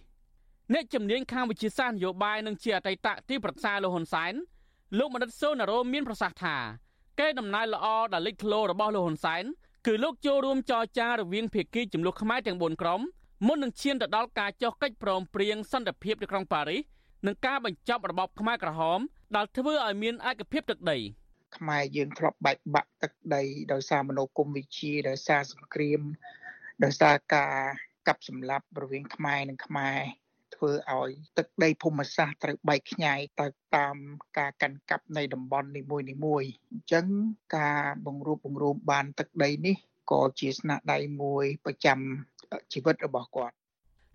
[0.73, 4.33] អ្នកជំនាញខាងវិទ្យាសាស្ត្រនយោបាយនិងជាអតីតទីប្រឹក្សាលោកហ៊ុនសែន
[4.99, 6.57] លោកមនិតសូណារ៉ូមានប្រសាសន៍ថា
[7.21, 9.45] គេដំណើរល្អដែលលេចធ្លោរបស់លោកហ៊ុនសែន
[9.87, 13.01] គឺលោកចូលរួមចរចារវាងភាគីចំនួនខ្មែរទាំង4ក្រុម
[13.47, 16.83] មុននឹងឈានទៅដល់ការចុះកិច្ចព្រមព្រៀងសន្តិភាពនៅក្រុងប៉ារីស
[17.27, 19.01] និងការបញ្ចប់របបខ្មែរក្រហម
[19.37, 20.99] ដែលធ្វើឲ្យមានឯកភាពទឹកដី
[21.57, 26.01] ខ្មែរយើងធ្លាប់បែកបាក់ទឹកដីដោយសារមនោគមវិជ្ជាដោយសារសង្គ្រាម
[26.83, 27.55] ដោយសារការ
[28.09, 29.99] កាប់សម្លាប់រវាងខ្មែរនិងខ្មែរ
[30.55, 33.47] ធ្វើឲ្យទឹកដីភូមិសាស្ត្រត្រូវបែកខ្ញែកទៅ
[33.77, 33.97] តាម
[34.39, 35.99] ការកាន់កាប់នៃតំបន់នីមួ
[36.41, 37.07] យៗអញ្ចឹង
[37.57, 39.77] ការបង្រួបបង្រួមបានទឹកដីនេះ
[40.11, 41.99] ក៏ជាស្នាដៃមួយប្រចាំ
[42.73, 43.55] ជីវិតរបស់គាត់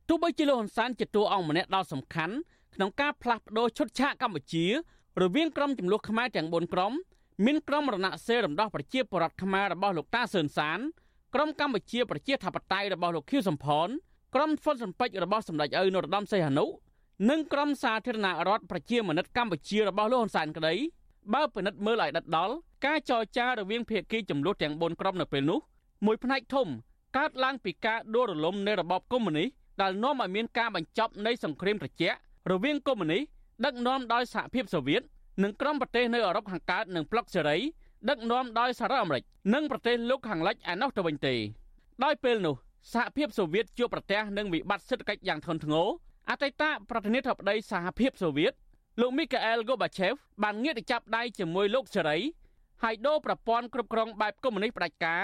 [0.07, 2.36] ទោះបីជាលោកហ៊ុនសែនជាតួអង្គម្នាក់ដ៏សំខាន់
[2.76, 4.66] ក្នុងការផ្លាស់ប្ដូរឈុតឆាកកម្ពុជា
[5.22, 6.93] រវាងក្រុមចំនួនខ្មែរទាំង4ក្រុម
[7.45, 10.80] មានក្រុមរណសេរីរំដោះប្រជាពលរដ្ឋខ្មែររបស់លោកតាសឿនសាន
[11.36, 13.88] ក្រុមកម្ពុជាប្រជាធិបតេយ្យរបស់លោកខៀវសំផន
[14.36, 16.66] ក្រុមហ្វុនសំពេចរបស់សម្ដេចឪនរោត្តមសីហនុ
[17.30, 20.74] និងក្រុមសាធារណរដ្ឋប្រជាមានិតកម្ពុជារបស់លោកហ៊ុនសែនក្តី
[21.34, 22.54] បើពិនិត្យមើលឲ្យដិតដល់
[22.86, 25.60] ការចរចារវាងភាគីចំនួនទាំង4ក្រុមនៅពេលនោះ
[26.06, 26.68] មួយផ្នែកធំ
[27.18, 29.50] កើតឡើងពីការដួលរលំនៃរបបកុម្មុយនីស
[29.82, 32.18] ដែលនាំឲ្យមានការបញ្ចប់នៃសង្គ្រាមត្រជាក់
[32.52, 33.24] រវាងកុម្មុយនីស
[33.66, 35.02] ដឹកនាំដោយសហភាពសូវៀត
[35.44, 37.58] និងក្រុមប្រទេសនៅអឺរ៉ុបខាងកើតនិងប្លុកសេរី
[38.08, 39.24] ដឹកនាំដោយសហរដ្ឋអាមេរិក
[39.54, 41.36] និងប្រទេសលោកខាងលិចឯណោះទៅវិញទេ
[42.04, 42.56] ដោយពេលនោះ
[42.93, 45.88] សហភាពសូវៀតជួបប្រទះនឹងវិបត្តិសេដ្ឋកិច្ចយ៉ាងធ្ងន់ធ្ងរ
[46.30, 48.54] អតីតប្រធានាធិបតីសហភាពសូវៀត
[49.02, 52.18] លោកមីកាអែលហ្គូបាឆេវបានងាកទៅចាប់ដៃជាមួយលោកសេរី
[52.84, 55.24] ហើយដូរប្រព័ន្ធគ្រប់គ្រងបែបកុម្មុយនីសផ្ដាច់ការ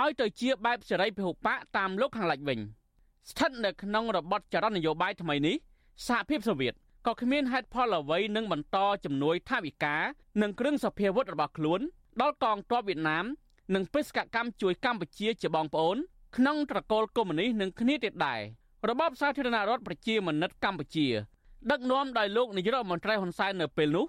[0.00, 2.58] ឲ្យទៅជាបែបសេរីពហុបកតាមលោកខាងលិចវិញ
[3.30, 5.56] ស្ថិតនៅក្នុងរបបចរន្តនយោបាយថ្មីនេះ
[6.08, 6.74] សហភាពសូវៀត
[7.06, 9.96] ក៏គ្មានហេតុផលអ្វីនឹងបន្តជំនួយថវិកា
[10.42, 11.80] និងគ្រឿងសព្វាវុធរបស់ខ្លួន
[12.20, 13.24] ដល់កងទ័ពវៀតណាម
[13.74, 15.96] និងបេសកកម្មជួយកម្ពុជាជាបងប្អូន
[16.36, 18.40] ក្នុងត្រកូលកុម្មុយនីសនឹងគ្នាទៀតដែរ
[18.88, 21.06] របបសាធារណរដ្ឋប្រជាមានិតកម្ពុជា
[21.70, 24.06] ដឹកនាំដោយលោកនាយករដ្ឋមន្ត្រីហ៊ុនសែននៅពេលនោះ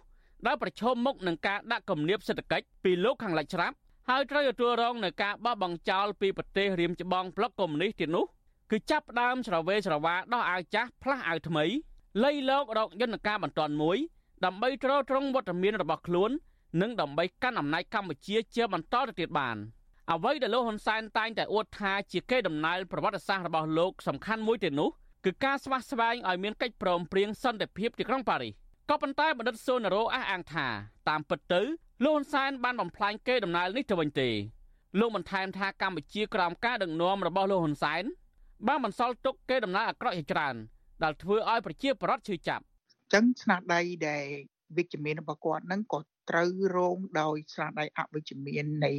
[0.47, 3.75] ដែលប្រឈមមុខនឹងការដាក់គំនាបសេដ្ឋកិច្ចពីលោកខាងលិចច្រាប់
[4.09, 8.25] ហើយត្រូវទទួលរងនឹងការបោះបង់ចោលពីប្រទេសរៀមច្បងប្លុកកុម្មុយនីសទៀតនោះ
[8.71, 11.65] គឺចាប់ផ្ដើមច្រវេច្រវាដោះអាវចាស់ផ្លាស់អាវថ្មី
[12.23, 13.97] លៃលោករកយន្តការបន្ទាន់មួយ
[14.45, 16.31] ដើម្បីទ្រទ្រង់វត្តមានរបស់ខ្លួន
[16.81, 19.57] និងដើម្បីកាន់អំណាចកម្ពុជាជាបន្តទៅទៀតបាន
[20.11, 24.89] អ្វីដែលលោកហ៊ុនសែនតែងតែអួតថាជាកេរដំណែលប្រវត្តិសាស្ត្ររបស់លោកសំខាន់មួយទៀតនោះ
[25.25, 28.53] គឺការស្វាស្វែងឲ្យមានកិច្ចព្រមព្រៀងសន្តិភាពទីក្រុងប៉ារីស
[28.89, 30.67] ក៏ប៉ុន្តែបណ្ឌិតសូណារ៉ូអះអាងថា
[31.09, 31.61] តាមពិតទៅ
[32.03, 34.29] លោកហ៊ុនសែនបានបំផ្លាញកេរដំណែលនេះទៅវិញទេ
[34.99, 38.03] លោកបន្ថែមថាកម្ពុជាក្រោមការដឹកនាំរបស់លោកហ៊ុនសែន
[38.67, 40.55] បានបន្សល់ទុកកេរដំណែលអាក្រក់ជាច្រើន
[41.03, 44.23] ដែលធ្វើឲ្យប្រជាពលរដ្ឋឈឺចាប់អញ្ចឹងស្នាដៃដែល
[44.77, 45.99] វិជ្ជមានរបស់គាត់ហ្នឹងក៏
[46.29, 48.93] ត្រូវរងដោយស្នាដៃអវិជ្ជមាននៃ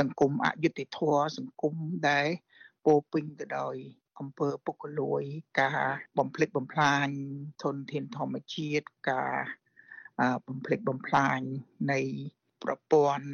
[0.00, 1.74] សង្គមអយុត្តិធម៌សង្គម
[2.08, 2.28] ដែល
[2.86, 3.76] ពោពេញទៅដោយ
[4.20, 5.22] អំពើពុករលួយ
[5.60, 5.80] ការ
[6.18, 7.06] បំផ្លិចបំផ្លាញ
[7.62, 9.34] ធនធានធម្មជាតិការ
[10.46, 11.40] បំផ្លិចបំផ្លាញ
[11.92, 12.00] នៃ
[12.64, 13.28] ប្រព័ន្ធ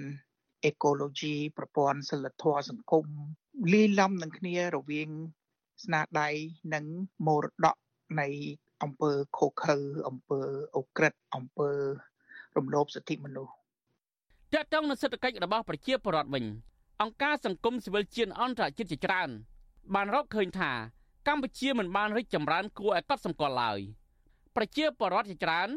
[0.65, 3.07] អេកូឡូជីប្រព័ន្ធសិលធម៌សង្គម
[3.73, 5.11] លាយឡំនឹងគ្នារវាង
[5.85, 6.29] ស្នាដៃ
[6.75, 6.85] និង
[7.27, 7.77] មរតក
[8.21, 8.29] នៃ
[8.83, 9.79] អង្គើខូខើ
[10.09, 10.43] អង្គើ
[10.77, 11.73] អូក្រិតអង្គើ
[12.57, 13.53] រំលោភសិទ្ធិមនុស្ស
[14.55, 16.45] តកតងនឹងសេដ្ឋកិច្ចរបស់ប្រជាពលរដ្ឋវិញ
[17.03, 19.31] អង្គការសង្គមស៊ីវិលជាតិអន្តរជាតិជាច្រើន
[19.95, 20.73] បានរកឃើញថា
[21.29, 23.81] កម្ពុជាមិនបានរីកចម្រើនគួរឲ្យកត់សម្គាល់ឡើយ
[24.57, 25.69] ប្រជាពលរដ្ឋជាច្រើន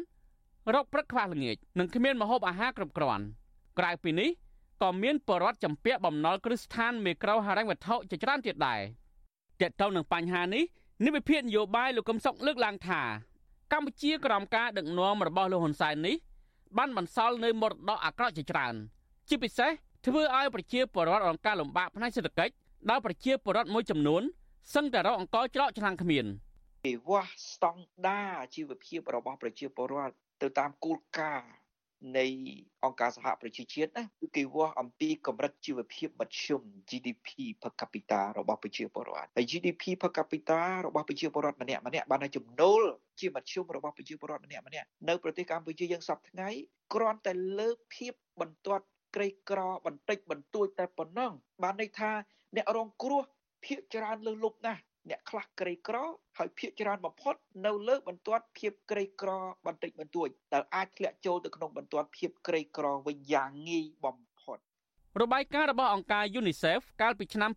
[0.74, 3.24] រកព្រឹកខ្វះល្ងាចនិងគ្មានម្ហូបអាហារគ្រប់គ្រាន់
[3.78, 4.30] ក្រៅពីនេះ
[4.82, 8.80] ក៏មានពលរដ្ឋចំពាក់បំណុលគ្រឹះស្ថានមេក្រូហិរញ្ញវត្ថុជាច្រើនទៀតដែរ
[9.60, 10.64] ទាក់ទងនឹងបញ្ហានេះ
[11.04, 13.02] និវិភាននយោបាយលោកកឹមសុខលើកឡើងថា
[13.72, 16.16] កម្ពុជាក្រោមការដឹកនាំរបស់លោកហ៊ុនសែននេះ
[16.78, 18.74] បានបន្សល់នៅមរតកអាក្រក់ជាច្រើន
[19.28, 19.70] ជាពិសេស
[20.06, 22.52] ធ្វើឲ្យប្រជាពលរដ្ឋរងការលំបាកផ្នែកសេដ្ឋកិច្ច
[22.90, 24.22] ដោយប្រជាពលរដ្ឋមួយចំនួន
[24.74, 26.26] សឹងតែរកអង្គច្រកឆ្នាំងគ្មាន
[26.86, 31.50] វិវាស់ស្តង់ដារជីវភាពរបស់ប្រជាពលរដ្ឋទៅតាមគោលការណ៍
[32.18, 32.26] នៃ
[32.84, 37.28] អង្គការសហប្រជាជាតិណាគឺគេវាស់អំពីកម្រិតជីវភាពមធ្យម GDP
[37.62, 42.82] per capita របស់ប្រជាពលរដ្ឋហើយ GDP per capita របស់ប្រជាពលរដ្ឋម្នាក់ម្នាក់បានចំណូល
[43.20, 46.48] ជាមធ្យមរបស់ប្រជាពលរដ្ឋម្នាក់ម្នាក់នៅប្រទេសកម្ពុជាយើងសពថ្ងៃ
[46.94, 48.84] គ្រាន់តែលើកភាពបន្ទាត់
[49.14, 51.32] ក្រីក្របន្តិចបន្តួចតែប៉ុណ្ណឹង
[51.62, 52.10] បានន័យថា
[52.56, 53.22] អ្នករងគ្រោះ
[53.64, 54.80] ភាគច្រើនលើលុបណាស់
[55.10, 55.96] អ្នកខ្លះក្រីក្រ
[56.38, 57.34] ហើយភាគច្រើនបំផុត
[57.66, 59.30] នៅលើបន្ទាត់ភាពក្រីក្រ
[59.66, 64.58] បន្តិចបន្តួចដែលអាចធ្លាក់ចូលទៅក្នុងបន្ទាត់ភាពក្រីក្រវិញយ៉ាងងាយបំផុត
[65.22, 67.50] របាយការណ៍របស់អង្គការ UNICEF កាលពីឆ្នាំ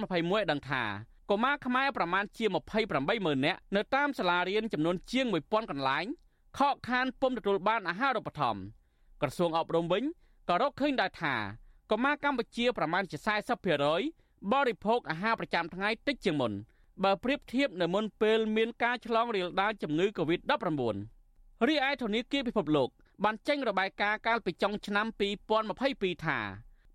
[0.00, 0.82] 2021ដឹងថា
[1.30, 6.06] កុមារខ្មែរប្រមាណជា28ម៉ឺននាក់នៅតាមសាលារៀនចំនួនជាង1000កន្លែង
[6.58, 8.62] ខកខានពុំទទួលបានអាហារូបត្ថម្ភ
[9.22, 10.02] ក្រសួងអប់រំវិញ
[10.48, 11.34] ក៏រកឃើញដែរថា
[11.90, 13.16] កុមារកម្ពុជាប្រមាណជា
[13.84, 16.52] 40%បរិភោគអាហារប្រចាំថ្ងៃតិចជាងមុន
[17.02, 20.96] បើប្រៀបធៀបនៅមុនពេលមានការឆ្លងរាលដាលជំងឺ Covid-19
[21.68, 22.88] រីឯធនាគារពិភពលោក
[23.24, 25.06] បានចេញរបាយការណ៍កាលពីចុងឆ្នាំ
[25.66, 26.38] 2022ថា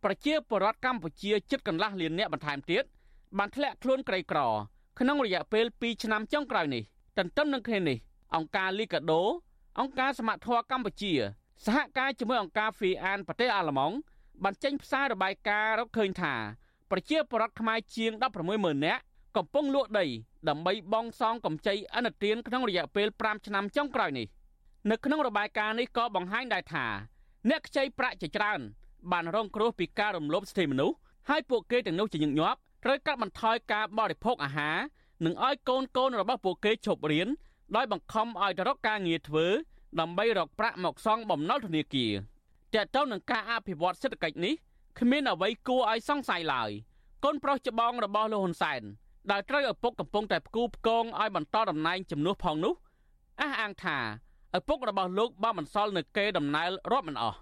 [0.04, 2.84] ប្រជាពលរដ្ឋកម្ពុជាជិតកន្លះលាននាក់បន្ថែមទៀត
[3.38, 4.40] បានធ្លាក់ខ្លួនក្រីក្រ
[5.00, 6.84] ក្នុងរយៈពេល2ឆ្នាំចុងក្រោយនេះ
[7.18, 7.98] ទន្ទឹមនឹងគ្នានេះ
[8.36, 9.22] អង្គការលីកាដូ
[9.80, 11.14] អង្គការសមត្ថៈកម្ពុជា
[11.66, 13.96] សហការជាមួយអង្គការ FIAN ប្រទេសអាល្លឺម៉ង់
[14.44, 16.34] បានចេញផ្សាយរបាយការណ៍រកឃើញថា
[16.92, 18.12] ប្រជាពលរដ្ឋខ្មែរជាង
[18.50, 19.04] 160,000នាក់
[19.38, 20.06] កំពុងលក់ដី
[20.50, 24.28] ដើម្បីបង់សងកម្ចីអនុទានក្នុងរយៈពេល5ឆ្នាំចុងក្រោយនេះ
[24.90, 26.86] នៅក្នុងរបាយការណ៍នេះក៏បង្ហាញដែរថា
[27.50, 28.60] អ្នកខ្ចីប្រាក់ជាច្រើន
[29.12, 30.96] បានរងគ្រោះពីការរំលោភសិទ្ធិមនុស្ស
[31.30, 34.78] ហើយពួកគេទាំងនោះជាញឹកញាប់ត្រូវកាត់បន្ថយការបរិភោគអាហារ
[35.26, 37.28] និងឲ្យកូនកូនរបស់ពួកគេឈប់រៀន
[37.76, 39.46] ដោយបង្ខំឲ្យទៅរកការងារធ្វើ
[40.00, 42.14] ដើម្បីរកប្រាក់មកសងបំណុលធនាគារ
[42.74, 44.54] តែទៅនឹងការអភិវឌ្ឍសេដ្ឋកិច្ចនេះ
[45.00, 46.72] គ្មានអ្វីគួរឲ្យសង្ស័យឡើយ
[47.24, 48.82] កូនប្រុសច្បងរបស់លោកហ៊ុនសែន
[49.31, 52.75] ដែលត្រូវឪពុកកំពុងតែផ្គូផ្គងឲ្យបន្តតំណែងជំនួសផងនោះ
[53.41, 53.99] អះអាងថា
[54.57, 57.39] ឪពុករបស់លោកបានបន្សល់នៅកេរដំណែលរាប់មិនអស់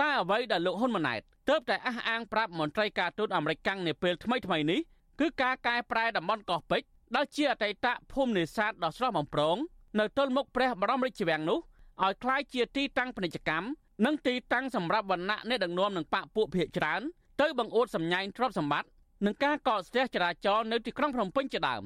[0.00, 4.80] តែអ្វីដែលលោកហ៊ុនម៉ាណែតទើបតែអះអាងប្រាប់មន្ត្រីការទូតអាមេរិកកាំងនាពេលថ្មីថ្មីនេះ
[5.20, 9.56] គឺការកែប្រែតំបន់កោះពេជ្រដែលជាអតីតភូមិនេសាទដ៏ស្រស់បំព្រង
[9.98, 11.58] នៅទល់មុខព្រះបរមរាជវាំងនោះ
[12.02, 13.66] ឲ្យคล้ายជាទីតាំងពាណិជ្ជកម្ម
[14.04, 17.00] និងទីតាំងសម្រាប់វណ្ណៈអ្នកដឹកនាំនឹងបកពួកភៀកច្រើន
[17.40, 18.88] ទៅបង្អួតសម្ញែងទ្រព្យសម្បត្តិ
[19.25, 21.83] នឹងការកកស្ទះចរាចរណ៍នៅទីក្រុងភ្នំពេញជាដើម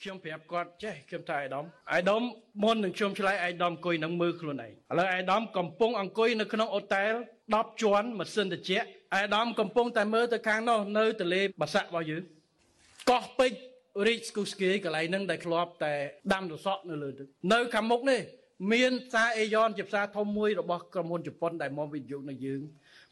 [0.00, 2.22] ខ្ញុំប្រាប់គាត់ចេះខ្ញុំថាអៃដាមអៃដាម
[2.62, 7.12] មុននឹងខ្ញុំឆ្លើយអៃដាមអង្គុយនឹងមើលខ្លួនឯងឥឡូវអៃដាមកំពុងអង្គុយនៅក្នុងអូតែល
[7.46, 12.22] 10ជាន់ម៉ាស៊ីនត្រជាក់អៃដាមកំពុងតែមើលទៅខាងនោះនៅទលេបាសាក់របស់យើង
[13.10, 13.58] កោះពេជ្រ
[14.06, 15.94] រីកស្គូស្គីកន្លែងហ្នឹងដែលធ្លាប់តែ
[16.32, 18.20] ដាំសសក់នៅលើទឹកនៅខាងមុខនេះ
[18.72, 22.60] មានផ្សារអេយ៉នជាផ្សារធំមួយរបស់ក្រុមហ៊ុនជប៉ុនដែលមកវិនិយោគនៅយើង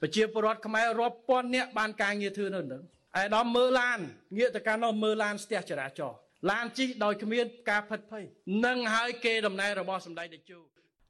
[0.00, 2.82] ប្រជាពលរដ្ឋខ្មែររាប់ពាន់នាក់បានការងារធ្វើនៅនឹង
[3.20, 3.98] ឯដល់មើលឡាន
[4.38, 6.18] ងាកទៅកាន់នោះមើលឡានស្ទះចរាចរណ៍
[6.50, 8.24] ឡានជិះដោយគ្មានការផិតភ័យ
[8.66, 10.58] នឹងហើយគេដំណើររបស់សម្ដេចតេជោ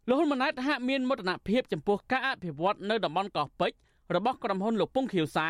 [0.09, 3.79] លោកហ៊ុនម៉ាណែតហាក់មានមោទនភាពចំពោះការអភិវឌ្ឍនៅតំបន់កោះពេជ្រ
[4.17, 5.49] របស់ក្រុមហ៊ុនលោកពងខៀវសែ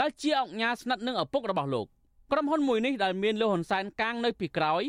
[0.00, 1.86] ដែលជាអង្គការស្និទ្ធនឹងឪពុករបស់លោក
[2.32, 4.82] ក្រុមហ៊ុនមួយនេះដែលមានលោកហ៊ុនសែនកាងនៅពីក្រោយ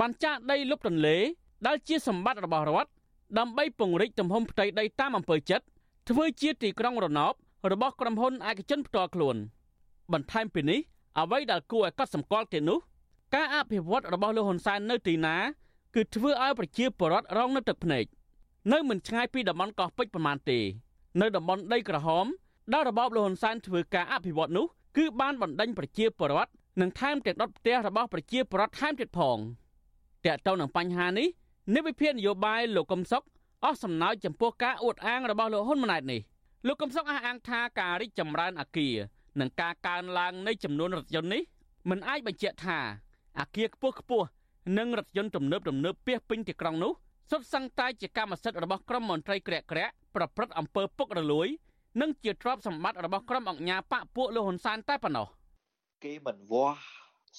[0.00, 1.16] បានចាក់ដីលុបទន្លេ
[1.66, 2.90] ដែលជាសម្បត្តិរបស់រដ្ឋ
[3.38, 5.64] ដើម្បីពង្រីកទំហំផ្ទៃដីតាមអំពើចិត្ត
[6.08, 7.32] ធ្វើជាទីក្រុងរណប
[7.72, 9.36] របស់ក្រុមហ៊ុនឯកជនផ្ទាល់ខ្លួន
[10.12, 10.80] បន្ថែមពីនេះ
[11.18, 12.78] អ្វីដែលគួរឲ្យកត់សម្គាល់ទៀតនោះ
[13.34, 15.36] ការអភិវឌ្ឍរបស់លោកហ៊ុនសែននៅទីណា
[15.94, 18.04] គឺធ្វើឲ្យប្រជាពលរដ្ឋរងនៅទឹកភ្នែក
[18.72, 20.58] នៅមិនឆ្ងាយពីតំបន់កោះពេជ្រប៉ុន្មានទេ
[21.20, 22.26] នៅតំបន់ដីក្រហម
[22.72, 26.50] ដែលរបបលោកហ៊ុនសែនធ្វើការអភិវឌ្ឍនោះគឺបានបណ្ដេញប្រជាពលរដ្ឋ
[26.80, 29.38] និងថែមទាំងដុតផ្ទះរបស់ប្រជាពលរដ្ឋថែមទៀតផង
[30.26, 31.28] តើតើនឹងបញ្ហានេះ
[31.74, 33.22] និវិភាននយោបាយលោកកឹមសុខ
[33.64, 36.20] អស់សំណើចចំពោះការអួតអាងរបស់លោកហ៊ុនម៉ាណែតនេះ
[36.66, 38.94] លោកកឹមសុខអះអាងថាការរីកចម្រើនអាគារ
[39.40, 41.42] និងការកើនឡើងនៃចំនួនរថយន្តនេះ
[41.90, 42.78] មិនអាចបញ្ជាក់ថា
[43.38, 44.26] អាគារខ្ពស់ខ្ពស់
[44.78, 46.92] និងរថយន្តទំនើបទំនើបពាសពេញទីក្រុងនោះ
[47.30, 51.48] សុទ្ធសឹងតែជាកម្មសិទ្ធិរបស់ក្រុមមន្ត្រីក្រាក់ក្រាក់ប្រព្រឹត្តអំពើពុករលួយ
[52.00, 55.26] និងជាទ្រព្យសម្បត្តិរបស់ក្រុមអង្គញាបកពួកលោកហ៊ុនសែនតែប៉ុណ្ណោះ
[56.04, 56.80] គេមិនវាស់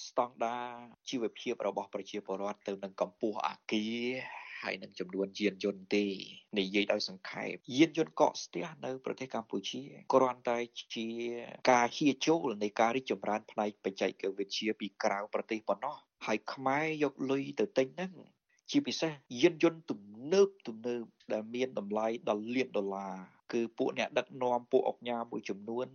[0.06, 0.68] ស្តង់ដារ
[1.10, 6.05] ជីវភាពរបស់ប្រជាពលរដ្ឋទៅនឹងកម្ពស់អាគារ ហើយនឹងចំនួនយានយន្តទេ
[6.59, 9.82] និយាយដោយសង្ខេបយានយន្តកកស្ទះនៅប្រទេសកម្ពុជា
[10.13, 10.57] គ្រាន់តែ
[10.95, 11.07] ជា
[11.72, 15.95] ការហៀចូលនៃការរីកចម្រើនផ្នែកបច្ចេកវិទ្យាពីក្រៅប្រទេសប៉ុណ្ណោះ
[16.26, 18.11] ហើយខ្មែរយកលុយទៅទិញហ្នឹង
[18.72, 19.11] ជាពិសេស
[19.41, 20.01] យានយន្តទំ
[20.34, 21.03] នើបទំនើប
[21.34, 23.16] ដែលមានតម្លៃដល់លានដុល្លារ
[23.53, 25.88] គឺពួកអ្នកដឹកនាំពួកអង្គការមួយចំនួន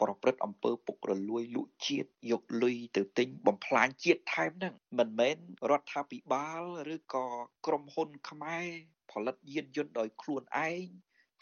[0.00, 5.36] ប្រព្រឹត្តអំពើពុករលួយលក់ជាតិយកលុយទៅទិញបំផ្លាញជាតិថែមហ្នឹងមិនមែន
[5.70, 6.62] រដ្ឋាភិបាល
[6.94, 7.26] ឬក៏
[7.66, 8.68] ក្រុមហ៊ុនខ្មែរ
[9.12, 10.86] ផលិតយានយន្តដោយខ្លួនឯង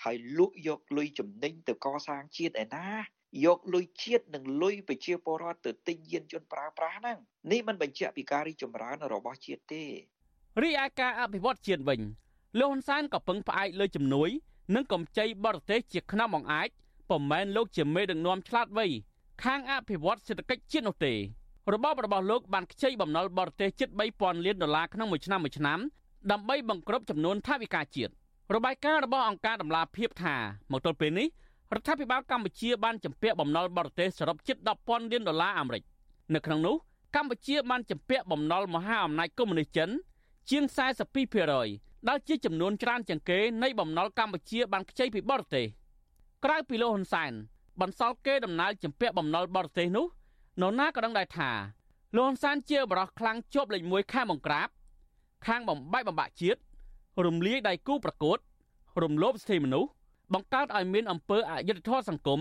[0.05, 2.89] ហើយលក់យកលុយចំណេញទៅកសាងជាតិឯណា
[3.45, 7.19] យកលុយជាតិនិងលុយប្រជាពលរដ្ឋទៅទិញយានយន្តប្រើប្រាស់ហ្នឹង
[7.51, 9.85] នេះមិនបញ្ជាក់ពីការរីកចម្រើនរបស់ជាតិទេ
[10.63, 12.01] រីឯការអភិវឌ្ឍជាតិវិញ
[12.59, 14.31] លោកហ៊ុនសែនក៏ពឹងផ្អែកលើជំនួយ
[14.75, 16.69] និងកម្ចីបរទេសជាខ្នងបង្អាច
[17.11, 18.87] ពុំមែនលោកជាមេដឹកនាំឆ្លាតវៃ
[19.45, 21.13] ខាងអភិវឌ្ឍសេដ្ឋកិច្ចជាតិនោះទេ
[21.73, 25.79] របបរបស់លោកបានខ្ចីបំណុលបរទេសជិត3000លានដុល្លារក្នុងមួយឆ្នាំមួយឆ្នាំ
[26.33, 28.13] ដើម្បីបង្ក្រប់ចំនួនថវិកាជាតិ
[28.55, 30.37] របាយការណ៍របស់អង្គការដំឡាភិបថា
[30.73, 31.29] មកទល់ពេលនេះ
[31.75, 35.83] រដ្ឋាភិបាលកម្ពុជាបានចម្ពាក់បំណុលបរទេសសរុបជិត10,000លានដុល្លារអាមេរិក
[36.35, 36.77] នៅក្នុងនោះ
[37.17, 39.91] កម្ពុជាបានចម្ពាក់បំណុលមហាអំណាចកុម្មុយនីសចិន
[40.51, 40.65] ជាង
[41.37, 45.67] 42%ដែលជាចំនួនច្រើនជាងគេនៃបំណុលកម្ពុជាបានខ្ចីពីបរទេស។
[46.49, 47.33] ក្រៅពីលោកហ៊ុនសែន
[47.81, 50.07] បន្សល់គេដំណើរចម្ពាក់បំណុលបរទេសនោះ
[50.61, 51.51] នរណាក៏ដឹងដែរថា
[52.17, 54.69] លោកហ៊ុនសែនជាបរិះខ្លាំងជាប់លេខ1ខាងបង្ក្រាប
[55.47, 56.59] ខាងបំបែកបំបាក់ជាតិ
[57.27, 58.39] រំលាយដៃគូប្រកួត
[59.03, 59.91] រំលោភសិទ្ធិមនុស្ស
[60.35, 62.41] បង្កើតឲ្យមានអំពើអយុត្តិធម៌សង្គម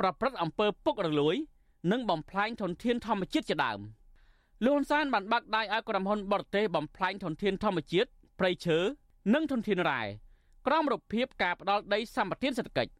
[0.00, 1.36] ប្រព្រឹត្តអំពើពុករលួយ
[1.92, 3.80] និងបំផ្លាញធនធានធម្មជាតិជាដើម
[4.64, 8.78] លោកហ៊ុនសែនបានបាក់ដៃឲ្យក្រុមហ៊ុនបរទេសបំផ្លាញធនធានធម្មជាតិព្រៃឈើ
[9.34, 10.02] និងធនធានរ៉ែ
[10.66, 12.92] ក្រោមរូបភាពការផ្ដាល់ដីសម្បត្តិសេដ្ឋកិច្ច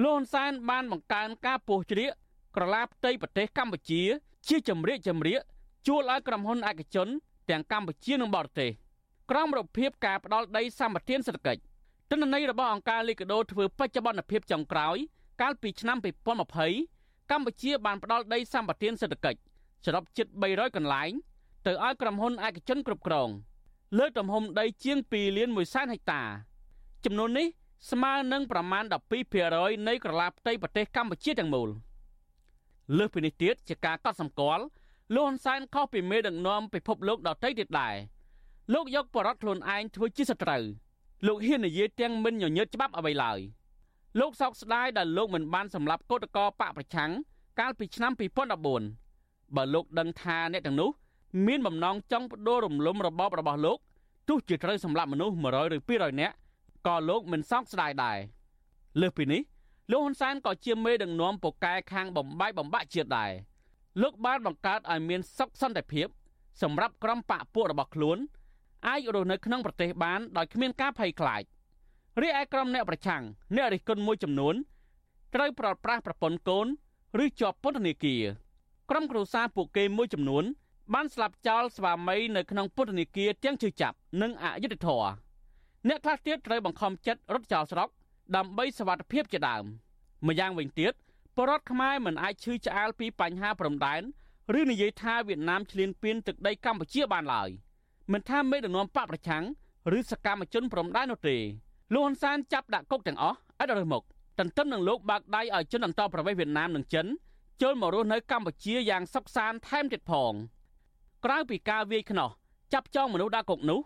[0.00, 2.10] លោកហ៊ុនសែនបានបង្កើនការពោះជ្រៀក
[2.56, 4.02] ក្រឡាផ្ទៃប្រទេសកម្ពុជា
[4.48, 5.40] ជាចម្រៀកចម្រៀក
[5.86, 7.08] ជួលឲ្យក្រុមហ៊ុនឯកជន
[7.50, 8.70] ទាំងកម្ពុជានិងបរទេស
[9.30, 11.62] ក្រោមរូបភាពការផ្ដាល់ដីសម្បត្តិសេដ្ឋកិច្ច
[12.10, 14.96] ទិន្នន័យរបស់អង្គការលីកាដូធ្វើបច្ចុប្បន្នភាពចុងក្រោយ
[15.40, 15.98] កាលពីឆ្នាំ
[16.62, 19.40] 2020កម្ពុជាបានផ្ដាល់ដីសម្បត្តិសេដ្ឋកិច្ច
[19.84, 21.10] សរុបជិត300កន្លែង
[21.66, 23.28] ទៅឲ្យក្រុមហ៊ុនឯកជនគ្រប់គ្រង
[23.98, 26.22] លើទំហំដីជាង2លាន1សែនហិកតា
[27.04, 27.46] ចំនួននេះ
[27.90, 28.84] ស្មើនឹងប្រមាណ
[29.34, 31.68] 12%នៃក្រឡាផ្ទៃប្រទេសកម្ពុជាទាំងមូល
[32.96, 34.64] លើសពីនេះទៀតជាការកត់សម្គាល់
[35.14, 37.94] លោកហ៊ុនសែនខុសពីមេដឹកនាំពិភពលោកដទៃទៀតដែរ
[38.74, 40.62] លោកយកបរិវត្តខ្លួនឯងធ្វើជាសត្រូវ
[41.26, 43.38] លោកហ៊ាននិយាយទាំងមិនញញើតច្បាប់អ្វីឡើយ
[44.20, 47.10] លោកសោកស្ដាយដែលលោកមិនបានសម្លាប់កោតកោបកប្រឆាំង
[47.60, 48.12] កាលពីឆ្នាំ
[48.84, 50.90] 2014បើលោកដឹងថាអ្នកទាំងនោះ
[51.46, 53.78] មានបំណងចង់បដូររំលំរបបរបស់លោក
[54.28, 56.34] ទោះជាត្រូវសម្លាប់មនុស្ស100ឬ200នាក់
[56.86, 58.18] ក៏លោកមិនសោកស្ដាយដែរ
[59.00, 59.42] លើសពីនេះ
[59.90, 63.32] លោកហ៊ុនសែនក៏ជាមេដឹកនាំពូកែខាងបំបាយបំបាក់ជាតិដែរ
[64.02, 66.06] លោកបានបង្កើតឲ្យមានសុខសន្តិភាព
[66.62, 68.18] សម្រាប់ក្រុមបកពួករបស់ខ្លួន
[68.88, 71.42] អាចរស់នៅក្នុងប្រទេសបានដោយគ្មានការភ័យខ្លាច
[72.20, 73.22] រីឯក្រុមអ្នកប្រឆាំង
[73.56, 74.54] អ្នករិះគន់មួយចំនួន
[75.34, 76.66] ត្រូវប្រត់ប្រាស់ប្រពន្ធកូន
[77.24, 78.22] ឬជាប់ពន្ធនាគារ
[78.90, 80.44] ក្រុមគ្រួសារពួកគេមួយចំនួន
[80.94, 85.10] បានស្លាប់ចោលស្វាមីនៅក្នុងពន្ធនាគារទាំងជឿចាប់និងអយុត្តិធម៌
[85.88, 87.88] អ្នកខ្លះទៀតត្រូវបង្ខំចិត្តរត់ចោលស្រុក
[88.36, 89.64] ដើម្បីសវត្ថភាពជាដើម
[90.26, 90.92] ម្យ៉ាងវិញទៀត
[91.36, 94.02] បរដ្ឋខ្មែរមិនអាចឈឺឆ្អាលពីបញ្ហាព្រំដែន
[94.58, 97.48] ឬនិយាយថាវៀតណាមឈ្លានពានទឹកដីកម្ពុជាបានឡើយ
[98.12, 99.44] មិនថាមេដឹកនាំបកប្រឆាំង
[99.98, 101.36] ឬសកម្មជនព្រំដែននោះទេ
[101.94, 104.04] លោកហ៊ុនសែនចាប់ដាក់គុកទាំងអស់ឥតរើសមុខ
[104.38, 107.06] ទន្ទឹមនឹងលោកបើកដៃឲ្យជនអន្តរប្រវេសន៍វៀតណាមនិងចិន
[107.62, 110.32] ចូលមករស់នៅកម្ពុជាយ៉ាងសុខសាន្តថែមទៀតផង
[111.24, 112.30] ក្រៅពីការវាយខ្នោះ
[112.72, 113.80] ចាប់ចងមនុស្សដាក់គុកនោះ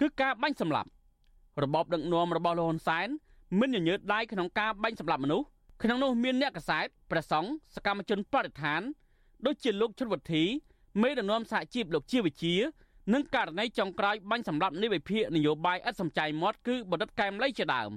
[0.00, 0.88] គឺការបាញ់សម្លាប់
[1.62, 3.08] របបដឹកនាំរបស់លោកហ៊ុនសែន
[3.60, 5.46] មិនញញើតដៃក្នុងការបាញ់សម្លាប់មនុស្ស
[5.82, 8.80] ក្នុងនោះមានអ្នកកសែតព្រះសង្ឃសកម្មជនបរិស្ថាន
[9.46, 10.44] ដូចជាលោកជុនវុធី
[11.02, 12.54] មេដឹកនាំសហជីពលោកជាវិជា
[13.14, 17.90] និងករណីចុងក្រោយបាញ់សម្លាប់នៃវិភាគនយោបាយឥតសំចៃមាត់គឺបណ្ឌិតកែមលីជាដើម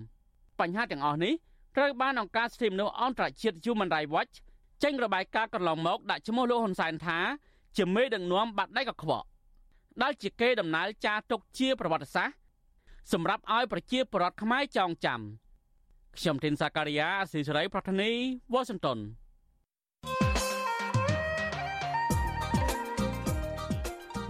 [0.60, 1.34] បញ្ហាទាំងអស់នេះ
[1.76, 4.36] ត្រូវបានអង្គការសិទ្ធិមនុស្សអន្តរជាតិ Human Rights Watch
[4.84, 7.20] ចេញរបាយការណ៍កន្លងមកដាក់ឈ្មោះលោកហ៊ុនសែនថា
[7.78, 9.28] ជាមេដឹកនាំបាត់ដៃកខ្វក់
[10.02, 12.36] ដែលជាគេដំណើរចារទុកជាប្រវត្តិសាស្ត្រ
[13.14, 15.22] សម្រាប់ឲ្យប្រជាពលរដ្ឋខ្មែរចងចាំ
[16.18, 18.12] ខ្ញុំធីនសាការីយ៉ាអស៊ីសេរីប្រធានី
[18.54, 19.00] វ៉ាស៊ីនតោន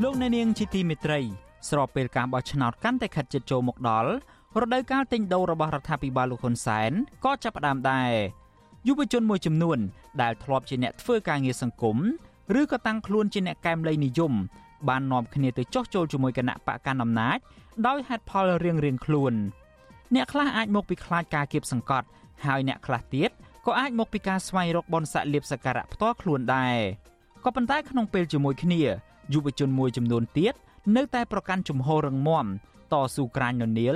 [0.04, 1.20] លោកអ្នកនាងជាទីមេត្រី
[1.70, 4.12] ស្របពេលការបោះឆ្នោតកាន់តែខិតជិតចូលមកដល់
[4.62, 6.92] រដូវកាលទិញដូររបស់រដ្ឋាភិបាលលោកហ៊ុនសែន
[7.26, 8.12] ក៏ចាប់ផ្ដើមដែរ
[8.88, 9.80] យុវជនមួយចំនួន
[10.22, 11.98] ដែលធ្លាប់ជាអ្នកធ្វើការងារសង្គម
[12.60, 14.34] ឬក៏តាំងខ្លួនជាអ្នកកែមលៃនិយម
[14.90, 17.38] បាននាំគ្នាទៅចោះចូលជាមួយគណៈបកកណ្ដាលអំណាច
[17.88, 19.34] ដោយហេតុផលរៀងៗខ្លួន
[20.16, 22.08] អ្នកខ្លះអាចមកពីខ្លាចការគៀបសង្កត់
[22.46, 23.30] ហើយអ្នកខ្លះទៀត
[23.66, 26.78] ក៏អាចមកពីការស្វែងរកបនស័កលៀបសក្ការៈផ្ទាល់ខ្លួនដែរ
[27.46, 28.82] ក៏ប៉ុន្តែក្នុងពេលជាមួយគ្នា
[29.34, 30.54] យុវជនមួយចំនួនទៀត
[30.96, 32.46] នៅតែប្រកាន់ជំហររឹងមាំ
[32.94, 33.96] តស៊ូក្រាញននាល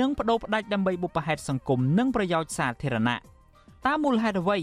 [0.00, 3.16] និងបដូរផ្ដាច់ដើម្បីបុព្វហេតុសង្គមនិងប្រយោជន៍សាធារណៈ
[3.86, 4.58] តើមូលហេតុអ្វី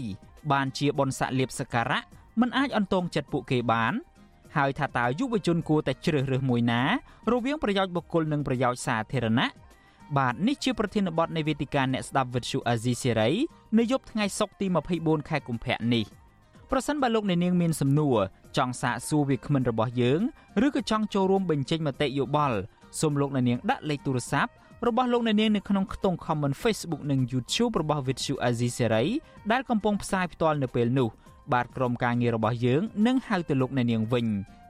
[0.52, 2.02] បានជាបនស័កលៀបសក្ការៈ
[2.40, 3.92] មិនអាចអន្តងចិត្តពួកគេបាន
[4.56, 6.82] ហើយថាតើយុវជនគួរតែជ្រើសរើសមួយណា
[7.32, 9.48] រវាងប្រយោជន៍បុគ្គលនិងប្រយោជន៍សាធារណៈ
[10.18, 13.30] បាទនេះជាប្រធានបទនៃវេទិកាអ្នកស្ដាប់វិទ្យុអាស៊ីសេរី
[13.78, 14.66] នៅយប់ថ្ងៃសុក្រទី
[14.98, 16.04] 24ខែកុម្ភៈនេះ
[16.70, 18.16] ប្រសិនបើលោកអ្នកនាងមានសំណួរ
[18.56, 20.20] ចង់សាកសួរវាគ្មិនរបស់យើង
[20.66, 22.58] ឬក៏ចង់ចូលរួមបញ្ចេញមតិយោបល់
[23.00, 24.52] សូមលោកអ្នកនាងដាក់លេខទូរស័ព្ទ
[24.86, 29.08] របស់លោកអ្នកនាងនៅក្នុងខ្ទង់ comment Facebook និង YouTube របស់ Vuthu Azizi Serai
[29.52, 31.08] ដែលកំពុងផ្សាយផ្ទាល់នៅពេលនេះ
[31.52, 34.26] បាទក្រុមការងាររបស់យើងនឹងហៅទៅលោកអ្នកនាងវិញ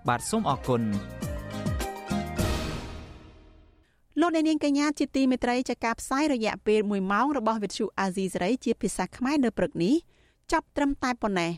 [0.09, 0.83] បាទសូមអរគុណ
[4.21, 9.95] លោកអ្នកនាងកញ្ញាជាទីមេត្រីចាការផ្សាយរយៈពេល1ម៉ោងរបស់វិទ្យុអាស៊ីសេរីជាភាសាខ្មែរនៅព្រឹកនេះ
[10.53, 11.53] ចាប់ត្រឹមតែប៉ុណ្ណេះ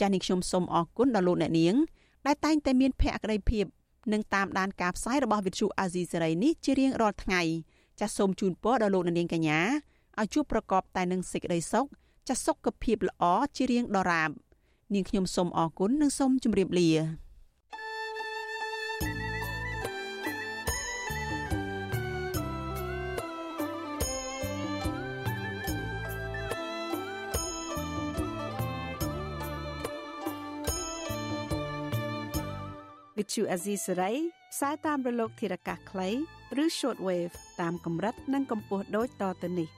[0.00, 1.74] ចានេះខ្ញុំសូមអរគុណដល់លោកអ្នកនាង
[2.26, 3.64] ដែលតែងតែមានភក្ដីភាព
[4.12, 7.42] និងតាមដានការផ្សាយរបស់វិទ្យុអាស៊ីសេរីនេះជារៀងរាល់ថ្ងៃ
[8.00, 9.60] ចាសូមជូនពរដល់លោកអ្នកនាងកញ្ញា
[10.20, 11.86] ឲ្យជួបប្រកបតែនឹងសេចក្តីសុខ
[12.28, 13.24] ចាសុខភាពល្អ
[13.56, 14.30] ជារៀងដរាប
[14.92, 16.90] នាងខ្ញុំសូមអរគុណនិងសូមជម្រាបលា
[33.18, 34.10] វិទ្យុអេស៊ីសរ៉ៃ
[34.52, 36.08] ផ្សាយតាមរលក ធារកាសខ្លី
[36.62, 39.68] ឬ shortwave តាមកម្រិត និងកម្ពស់ដូចតទៅនេះ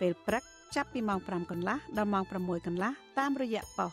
[0.00, 3.92] ពេលព្រឹក ចាប់ពីម៉ោង5កន្លះដល់ម៉ោង6កន្លះតាមរយៈប៉ុស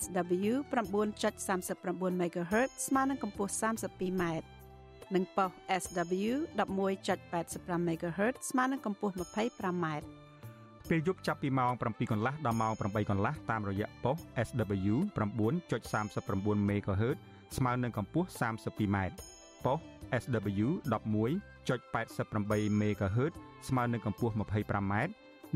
[0.00, 4.22] SW 9.39 MHz ស្មើនឹងកម្ពស់ 32m
[5.14, 5.50] និងប៉ុស
[5.82, 9.86] SW 11.85 MHz ស្មើនឹងកម្ពស់ 25m
[10.88, 14.16] ពេលយប់ចាប់ពីម៉ោង7កន្លះដល់ម៉ោង8កន្លះតាមរយៈប៉ុស
[14.46, 17.16] SW 9.39 MHz
[17.56, 18.96] ស្មើនឹងកម្ពស់ 32m
[19.64, 19.78] ប៉ុស
[20.22, 23.32] SW 11.88 MHz
[23.68, 24.94] ស្មើនឹងកម្ពស់ 25m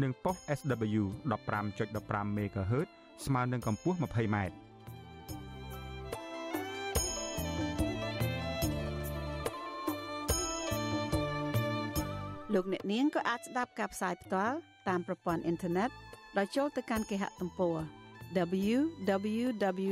[0.02, 1.02] និងប៉ុស SW
[1.70, 2.88] 15.15 MHz
[3.24, 4.36] ស្មើនឹងកម្ពស់ 20m
[12.54, 14.56] លោកអ្នកនាងក៏អាចស្ដាប់ការផ្សាយផ្ទាល់
[14.88, 15.90] តាមប្រព័ន្ធអ៊ីនធឺណិត
[16.38, 17.76] ដោយចូលទៅកាន់គេហទំព័រ
[18.36, 19.90] www.rfa.org/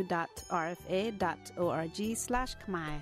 [2.64, 2.94] ខ្មែរ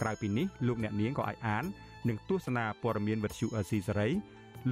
[0.00, 1.64] ក្រៅពីនេះលោកអ្នកនាងក៏អាចអាន
[2.08, 4.08] និងទស្សនាព័ត៌មានវិទ្យុអេស៊ីសេរី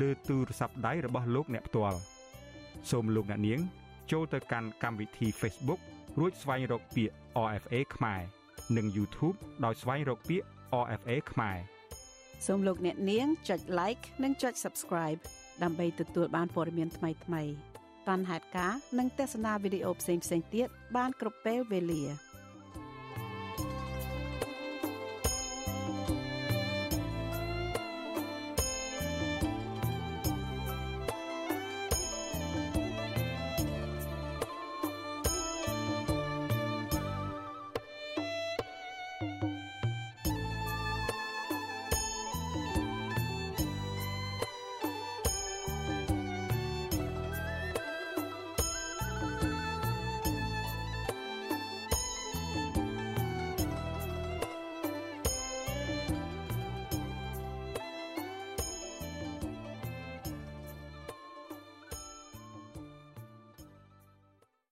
[0.00, 1.98] លើទូរស័ព្ទដៃរបស់លោកអ្នកផ្ទាល់
[2.90, 3.60] សូមលោកអ្នកនាង
[4.12, 5.80] ចូលទៅកាន់កម្មវិធី Facebook
[6.20, 7.14] រួចស្វែងរកពាក្យ
[7.46, 8.20] RFA ខ្មែរ
[8.76, 10.46] និង YouTube ដោយស្វែងរកពាក្យ
[10.84, 11.58] RFA ខ្មែរ
[12.46, 15.20] សូមលោកអ្នកនាងចុច like និងចុច subscribe
[15.62, 17.52] ដើម្បីទទួលបានព័ត៌មានថ្មីៗ
[18.08, 20.24] តាន់ហេតុការនិងទស្សនាវីដេអូផ្សេងៗ
[20.54, 22.02] ទៀតបានគ្រប់ពេលវេលា